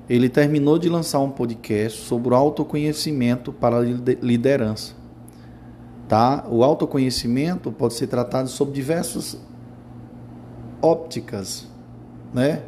[0.09, 4.95] ele terminou de lançar um podcast sobre o autoconhecimento para a liderança.
[6.09, 6.47] Tá?
[6.49, 9.39] O autoconhecimento pode ser tratado sob diversas
[10.81, 11.69] ópticas,
[12.33, 12.63] né?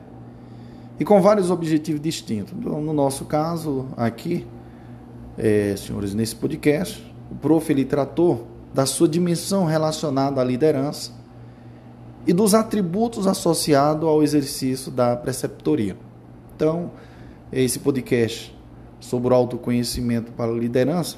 [1.00, 2.52] E com vários objetivos distintos.
[2.52, 4.46] Então, no nosso caso, aqui,
[5.38, 11.12] é, senhores, nesse podcast, o prof ele tratou da sua dimensão relacionada à liderança
[12.26, 15.96] e dos atributos associados ao exercício da preceptoria.
[16.54, 16.90] Então,
[17.50, 18.54] esse podcast
[19.00, 21.16] sobre o autoconhecimento para a liderança,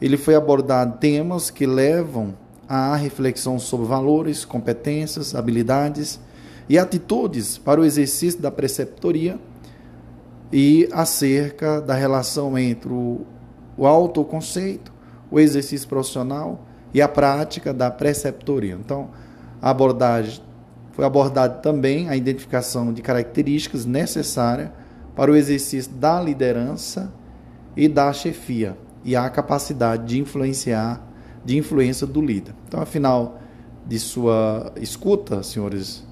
[0.00, 2.34] ele foi abordar temas que levam
[2.68, 6.18] à reflexão sobre valores, competências, habilidades
[6.68, 9.38] e atitudes para o exercício da preceptoria
[10.52, 13.22] e acerca da relação entre o,
[13.76, 14.92] o autoconceito,
[15.30, 18.78] o exercício profissional e a prática da preceptoria.
[18.80, 19.10] Então,
[19.60, 20.40] a abordagem
[20.92, 24.70] foi abordada também a identificação de características necessárias
[25.16, 27.12] para o exercício da liderança
[27.76, 31.04] e da chefia e a capacidade de influenciar,
[31.44, 32.54] de influência do líder.
[32.66, 33.40] Então, afinal
[33.86, 36.04] de sua escuta, senhores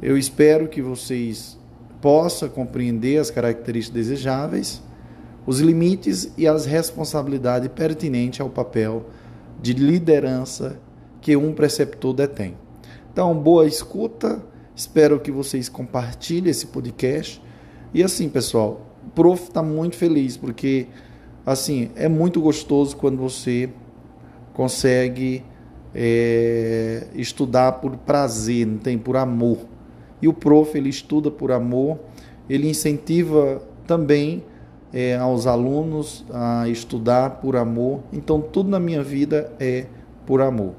[0.00, 1.58] eu espero que vocês
[2.00, 4.82] possam compreender as características desejáveis,
[5.46, 9.06] os limites e as responsabilidades pertinentes ao papel
[9.60, 10.78] de liderança
[11.20, 12.56] que um preceptor detém.
[13.12, 14.42] Então, boa escuta.
[14.76, 17.42] Espero que vocês compartilhem esse podcast.
[17.92, 20.86] E assim, pessoal, o prof está muito feliz porque
[21.44, 23.70] assim é muito gostoso quando você
[24.52, 25.42] consegue
[25.94, 29.58] é, estudar por prazer, não tem por amor.
[30.20, 31.98] E o prof ele estuda por amor,
[32.48, 34.42] ele incentiva também
[34.92, 38.00] é, aos alunos a estudar por amor.
[38.12, 39.86] Então tudo na minha vida é
[40.26, 40.74] por amor.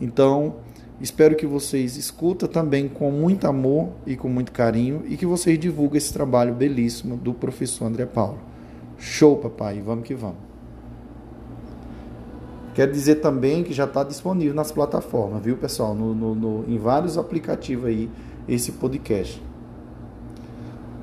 [0.00, 0.56] Então
[1.00, 5.58] espero que vocês escutem também com muito amor e com muito carinho e que vocês
[5.58, 8.38] divulguem esse trabalho belíssimo do professor André Paulo.
[8.98, 10.52] Show, papai, vamos que vamos.
[12.74, 15.94] Quero dizer também que já está disponível nas plataformas, viu, pessoal?
[15.94, 18.08] No, no, no, em vários aplicativos aí,
[18.48, 19.42] esse podcast.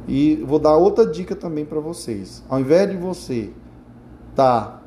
[0.08, 2.44] E vou dar outra dica também para vocês.
[2.50, 3.52] Ao invés de você
[4.32, 4.84] estar tá,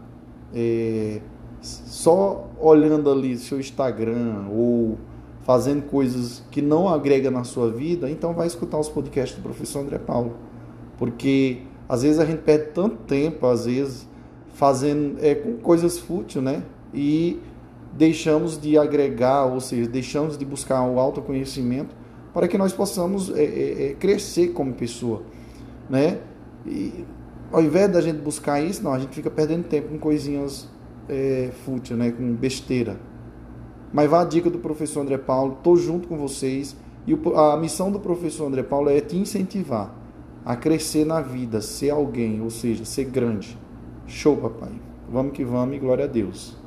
[0.55, 1.21] é,
[1.61, 4.99] só olhando ali seu Instagram ou
[5.43, 9.81] fazendo coisas que não agrega na sua vida, então vai escutar os podcasts do professor
[9.81, 10.35] André Paulo.
[10.99, 14.09] Porque às vezes a gente perde tanto tempo, às vezes,
[14.55, 16.63] fazendo é, com coisas fúteis, né?
[16.93, 17.41] E
[17.93, 22.02] deixamos de agregar, ou seja, deixamos de buscar o autoconhecimento
[22.33, 25.23] para que nós possamos é, é, é, crescer como pessoa,
[25.89, 26.19] né?
[26.67, 27.05] E
[27.51, 30.69] ao invés da gente buscar isso, não, a gente fica perdendo tempo com coisinhas
[31.09, 32.11] é, fúteis, né?
[32.11, 32.99] Com besteira.
[33.93, 36.75] Mas vá a dica do professor André Paulo, estou junto com vocês
[37.07, 39.95] e a missão do professor André Paulo é te incentivar
[40.45, 43.59] a crescer na vida, ser alguém, ou seja, ser grande.
[44.07, 44.73] Show, papai.
[45.11, 46.62] Vamos que vamos e glória a Deus.